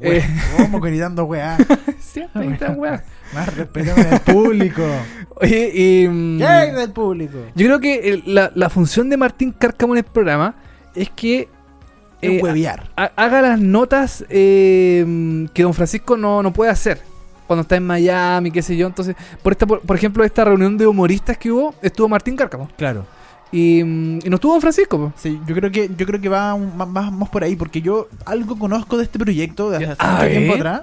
[0.00, 0.24] Eh,
[0.56, 1.58] ¿Cómo gritando weá?
[1.98, 3.02] siempre gritan, weá.
[3.34, 4.82] Más respeto con el público.
[5.36, 7.38] Oye, y, mm, ¿Qué es del público?
[7.54, 10.54] yo creo que el- la, la función de Martín Cárcamo en el programa
[10.94, 11.48] es que
[12.20, 12.90] Es eh, huevear.
[12.96, 17.00] ha- haga las notas eh, que Don Francisco no, no puede hacer
[17.46, 18.86] cuando está en Miami, qué sé yo.
[18.86, 22.68] Entonces, por esta, por, por ejemplo, esta reunión de humoristas que hubo, estuvo Martín Cárcamo.
[22.76, 23.04] Claro.
[23.52, 24.98] Y, mm, y no estuvo Don Francisco.
[24.98, 25.12] po.
[25.16, 28.08] Sí, yo creo que yo creo que va más, más- más por ahí porque yo
[28.24, 30.82] algo conozco de este proyecto de hace mucho tiempo atrás.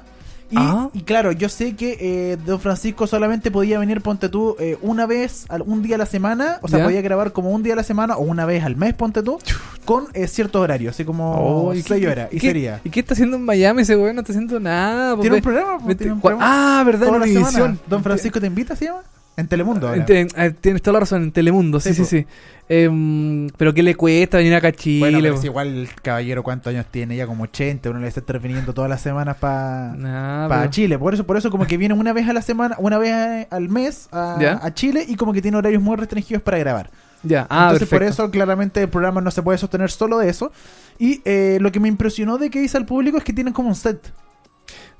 [0.50, 0.89] Y, Ah.
[0.93, 5.06] y claro, yo sé que eh, Don Francisco solamente podía venir, ponte tú, eh, una
[5.06, 6.86] vez, al- un día a la semana, o sea, Ya.
[6.86, 9.39] podía grabar como un día a la semana o una vez al mes, ponte tú,
[9.84, 11.34] con eh, cierto horario, así como
[11.68, 12.80] Oh, ¿y qué- 6 horas, y qué- sería.
[12.86, 14.16] ¿Y qué está haciendo en Miami ese weón?
[14.16, 15.16] No está haciendo nada.
[15.16, 15.80] po, ¿Tiene un programa?
[15.80, 17.48] po, vete- ¿Tiene un cua- programa ah, verdad, toda en la semana?
[17.50, 17.80] Univisión.
[17.89, 19.02] Don Francisco te invita, ¿se llama?
[19.36, 19.88] En Telemundo.
[19.88, 20.00] ahora.
[20.00, 22.26] En te- eh, Tienes toda la razón, en Telemundo, sí, Sí, sí, sí.
[22.70, 24.99] Em, pero ¿qué le cuesta venir acá a Chile?
[24.99, 28.20] Bueno, pero es igual el caballero cuántos años tiene, ya como 80, uno le está
[28.20, 30.99] interviniendo todas las semanas para Nah, Chile.
[30.99, 33.70] Por eso, por eso como que viene una vez a la semana, una vez al
[33.70, 36.89] mes a, a Chile y como que tiene horarios muy restringidos para grabar.
[37.24, 40.51] Ya, ah, Entonces por eso claramente el programa no se puede sostener solo de eso.
[40.99, 43.70] Y eh, lo que me impresionó de que dice al público es que tienen como
[43.70, 44.11] un set.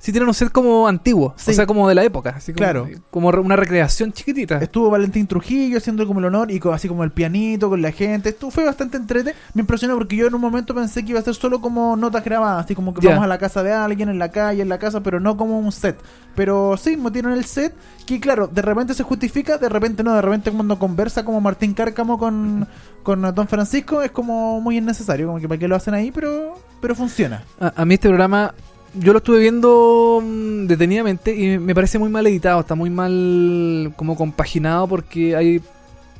[0.00, 1.50] Sí, tienen un set como antiguo, Sí.
[1.50, 2.34] o sea, como de la época.
[2.36, 2.88] Así como, Claro.
[3.10, 4.58] Como una recreación chiquitita.
[4.58, 8.28] Estuvo Valentín Trujillo haciendo como el honor y así como el pianito con la gente.
[8.28, 9.34] Esto fue bastante entrete.
[9.54, 12.24] Me impresionó porque yo en un momento pensé que iba a ser solo como notas
[12.24, 14.78] grabadas, así como que vamos a la casa de alguien, en la calle, en la
[14.78, 15.98] casa, pero no como un set.
[16.36, 17.74] Pero sí, metieron el set
[18.06, 21.74] que claro, de repente se justifica, de repente no, de repente cuando conversa como Martín
[21.74, 22.68] Cárcamo con,
[23.02, 26.54] con Don Francisco es como muy innecesario, como que para qué lo hacen ahí, pero,
[26.80, 27.42] pero funciona.
[27.60, 28.54] A, a mí este programa,
[28.94, 33.92] yo lo estuve viendo mm, detenidamente y me parece muy mal editado, está muy mal
[33.96, 35.60] como compaginado porque hay,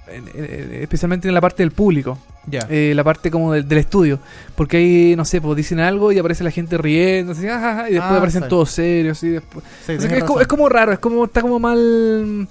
[0.08, 2.66] en- en- especialmente en la parte del público, Ya.
[2.70, 4.18] eh, la parte como del, del estudio,
[4.54, 7.92] porque ahí, no sé, pues dicen algo y aparece la gente riendo, así, "Ah, y
[7.94, 8.48] después Ah, aparecen sí.
[8.48, 9.64] todos serios, y después...
[9.86, 12.48] Sí, O sea, tenés que es, como, es como raro, es como, está como mal...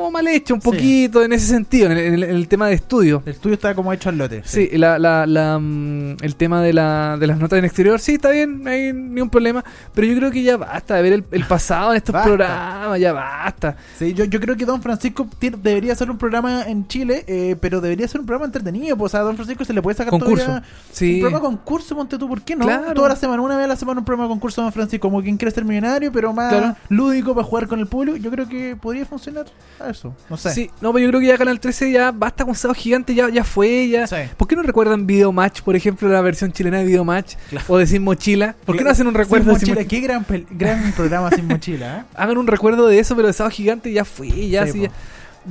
[0.00, 0.64] Como mal hecho un Sí.
[0.70, 3.22] poquito en ese sentido, en el, en tema de estudio.
[3.26, 4.40] El estudio está como hecho al lote.
[4.46, 8.14] Sí, la, la, la, mm, el tema de, la, de las notas en exterior, sí,
[8.14, 9.62] está bien, no hay ningún problema.
[9.94, 12.28] Pero yo creo que ya basta de ver el, el pasado en estos Basta.
[12.28, 13.76] programas, ya basta.
[13.98, 17.56] Sí, yo, yo creo que Don Francisco tiene- debería hacer un programa en Chile, eh,
[17.60, 18.96] pero debería ser un programa entretenido.
[18.96, 20.46] Pues a Don Francisco se le puede sacar Concurso.
[20.46, 21.14] todavía Sí.
[21.16, 22.64] un programa concurso, ponte tú, ¿por qué no?
[22.64, 22.94] Claro.
[22.94, 25.22] Toda la semana, una vez a la semana un programa concurso de Don Francisco, como
[25.22, 26.76] quien quiere ser millonario, pero más Claro.
[26.88, 28.16] lúdico para jugar con el público.
[28.16, 29.44] Yo creo que podría funcionar
[29.90, 30.14] eso.
[30.28, 30.50] No sé.
[30.50, 33.28] Sí, no, pero yo creo que ya Canal 13 ya basta con Sábado Gigante, ya,
[33.28, 34.06] ya fue, ya.
[34.06, 34.16] Sí.
[34.36, 37.34] ¿Por qué no recuerdan Video Match, por ejemplo, la versión chilena de Video Match?
[37.50, 37.66] Claro.
[37.68, 38.54] O de Sin Mochila.
[38.64, 39.84] ¿Por qué no hacen un Sin recuerdo de Sin mochila?
[39.84, 39.88] Mochila?
[39.88, 42.04] Qué gran, gran programa sin mochila, ¿eh?
[42.14, 44.84] Hagan un recuerdo de eso, pero de Sábado Gigante ya fue, ya, Sí, sí, po.
[44.84, 44.90] ya.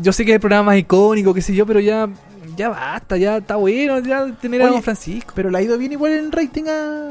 [0.01, 2.07] Yo sé que hay programas icónicos, qué sé yo, pero ya,
[2.55, 5.31] ya basta, ya está bueno, ya tener a Don Francisco.
[5.35, 7.09] Pero le ha ido bien igual en rating a.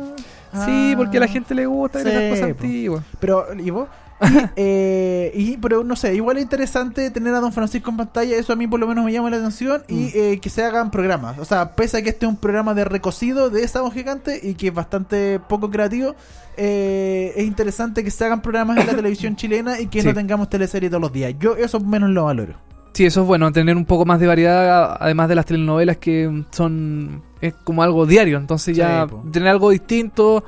[0.64, 3.04] Sí, porque a la gente le gusta ver Sí, esas cosas antiguas.
[3.20, 3.88] Pero, ¿y vos?
[4.20, 4.24] Y,
[4.56, 8.52] eh, y- pero no sé, igual es interesante tener a Don Francisco en pantalla, eso
[8.52, 10.10] a mí por lo menos me llama la atención y Mm.
[10.14, 11.38] eh, que se hagan programas.
[11.38, 14.40] O sea, pese a que este es un programa de recocido de esa voz gigante
[14.42, 16.14] y que es bastante poco creativo,
[16.56, 20.08] eh, es interesante que se hagan programas en la televisión chilena y que Sí.
[20.08, 21.34] no tengamos teleseries todos los días.
[21.38, 22.54] Yo eso menos lo valoro.
[22.94, 26.42] Sí, eso es bueno, tener un poco más de variedad, además de las telenovelas que
[26.50, 30.42] son es como algo diario, entonces ya Sí, tener algo distinto.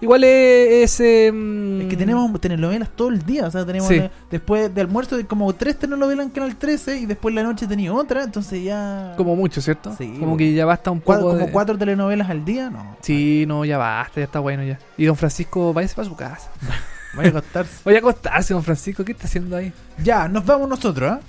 [0.00, 1.00] Igual es...
[1.00, 3.94] es, em, Es que tenemos telenovelas todo el día, o sea, tenemos Sí.
[3.96, 7.66] eh, después de almuerzo de como tres telenovelas en Canal 13 y después la noche
[7.66, 9.14] tenía otra, entonces ya...
[9.16, 9.94] Como mucho, ¿cierto?
[9.98, 12.96] Sí, como que ya basta un poco como de- cuatro telenovelas al día, no.
[13.00, 14.78] Sí, no, ya basta, ya está bueno ya.
[14.96, 16.50] Y don Francisco, váyase para su casa.
[17.14, 17.80] Vaya a acostarse.
[17.84, 19.72] Vaya a acostarse, don Francisco, ¿qué está haciendo ahí?
[20.04, 21.20] Ya, nos vamos nosotros, ¿ah?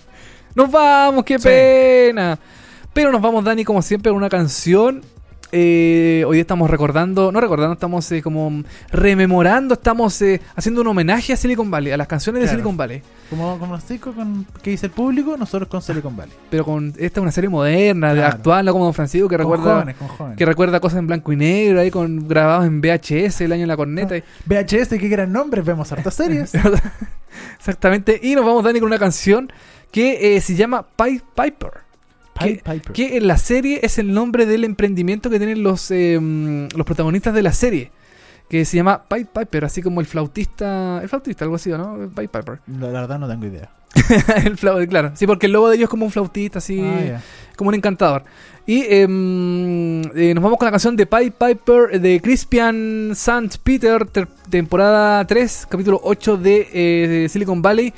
[0.54, 1.46] Nos vamos, qué Sí.
[1.48, 2.38] pena.
[2.94, 5.02] Pero nos vamos, Dani, como siempre, con una canción.
[5.52, 11.34] Eh, hoy estamos recordando, no recordando, estamos eh, como rememorando, estamos eh, haciendo un homenaje
[11.34, 12.48] a Silicon Valley, a las canciones de.
[12.50, 13.02] Silicon Valley.
[13.30, 16.34] Como, como los con, que dice el público, nosotros con Silicon Valley.
[16.50, 18.36] Pero con esta es una serie moderna, de Claro.
[18.36, 20.38] actual, no como Don Francisco, que Con recuerda jóvenes, con jóvenes.
[20.38, 23.68] que recuerda cosas en blanco y negro, ahí con grabados en VHS, el año de
[23.68, 24.18] la corneta.
[24.18, 26.52] y- VHS, qué gran nombre, vemos hartas series.
[27.58, 28.20] Exactamente.
[28.22, 29.52] Y nos vamos, Dani, con una canción
[29.92, 31.89] que se llama Pied Piper.
[32.40, 32.92] Pied Que, Piper.
[32.94, 36.20] que en la serie es el nombre del emprendimiento que tienen los, eh,
[36.76, 37.92] los protagonistas de la serie.
[38.50, 41.00] Que se llama Pied Piper, así como el flautista.
[41.04, 42.10] El flautista, algo así, ¿no?
[42.16, 42.60] Pied Piper.
[42.80, 43.70] La, la verdad no tengo idea.
[44.46, 45.12] el flau- claro.
[45.16, 46.80] Sí, porque el logo de ellos es como un flautista, así.
[46.82, 47.22] Ah, ya.
[47.56, 48.24] como un encantador.
[48.66, 53.50] Y em, eh, nos vamos con la canción de Pied Piper de Crispian St.
[53.64, 56.70] Peter, ter- temporada 3, capítulo 8 de
[57.26, 57.94] eh, Silicon Valley.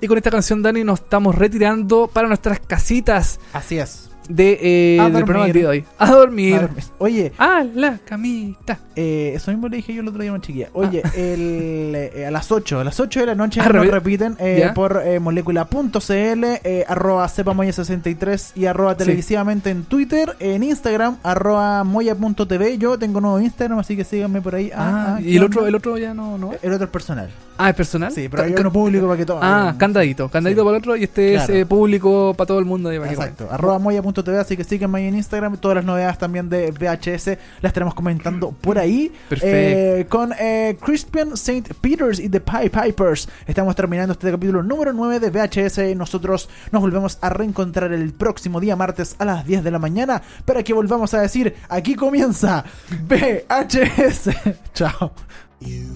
[0.00, 4.10] Y con esta canción, Dani, nos estamos retirando para nuestras casitas Así es.
[4.28, 5.24] De, eh, A del dormir.
[5.24, 5.84] programa del día de hoy.
[5.98, 6.68] A dormir.
[6.98, 8.78] Oye, A la camita.
[8.94, 10.68] eh, eso mismo le dije yo el otro día a una chiquilla.
[10.72, 13.90] Oye, el, eh, a las 8, a las 8 de la noche Ah, nos repi-
[13.90, 18.98] repiten eh, por eh, molecula.cl, eh, arroba cepamoya63 y arroba Sí.
[18.98, 22.78] televisivamente en Twitter, en Instagram, arroba moya.tv.
[22.78, 24.70] Yo tengo nuevo Instagram, así que síganme por ahí.
[24.74, 26.52] Ah, ah, y ¿qué el otro, el otro ya no, no.
[26.62, 27.30] El otro es personal.
[27.58, 28.12] Ah, es personal.
[28.12, 29.38] Sí, pero hay uno público para que todo.
[29.40, 30.28] Ah, candadito.
[30.28, 30.64] Candadito Sí.
[30.64, 31.54] para el otro y este Claro.
[31.54, 32.90] es público para todo el mundo.
[32.90, 35.56] que Exacto, arroba moya.tv, así que síganme ahí en Instagram.
[35.56, 37.26] Todas las novedades también de VHS
[37.60, 39.12] las estaremos comentando por ahí.
[39.28, 39.56] Perfecto.
[39.56, 41.74] Eh, con eh, Crispian St.
[41.80, 43.28] Peters y The Pie Pipers.
[43.46, 45.96] Estamos terminando este capítulo número 9 de VHS.
[45.96, 50.22] Nosotros nos volvemos a reencontrar el próximo día martes a las 10 de la mañana
[50.44, 52.64] para que volvamos a decir, aquí comienza
[53.08, 54.30] VHS.
[54.74, 55.12] Chao.
[55.60, 55.88] You,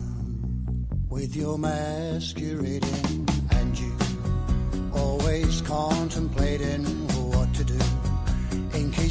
[1.08, 3.92] with your masquerading, and you
[4.94, 6.99] always contemplating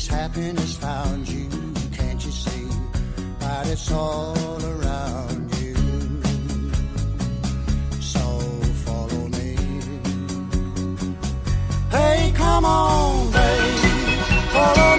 [0.10, 1.48] happiness found you.
[1.94, 2.68] Can't you see
[3.40, 4.36] that it's all
[4.66, 5.76] around you?
[8.02, 8.22] So
[8.86, 9.56] follow me.
[11.92, 14.20] Hey, come on, babe,
[14.54, 14.99] follow me.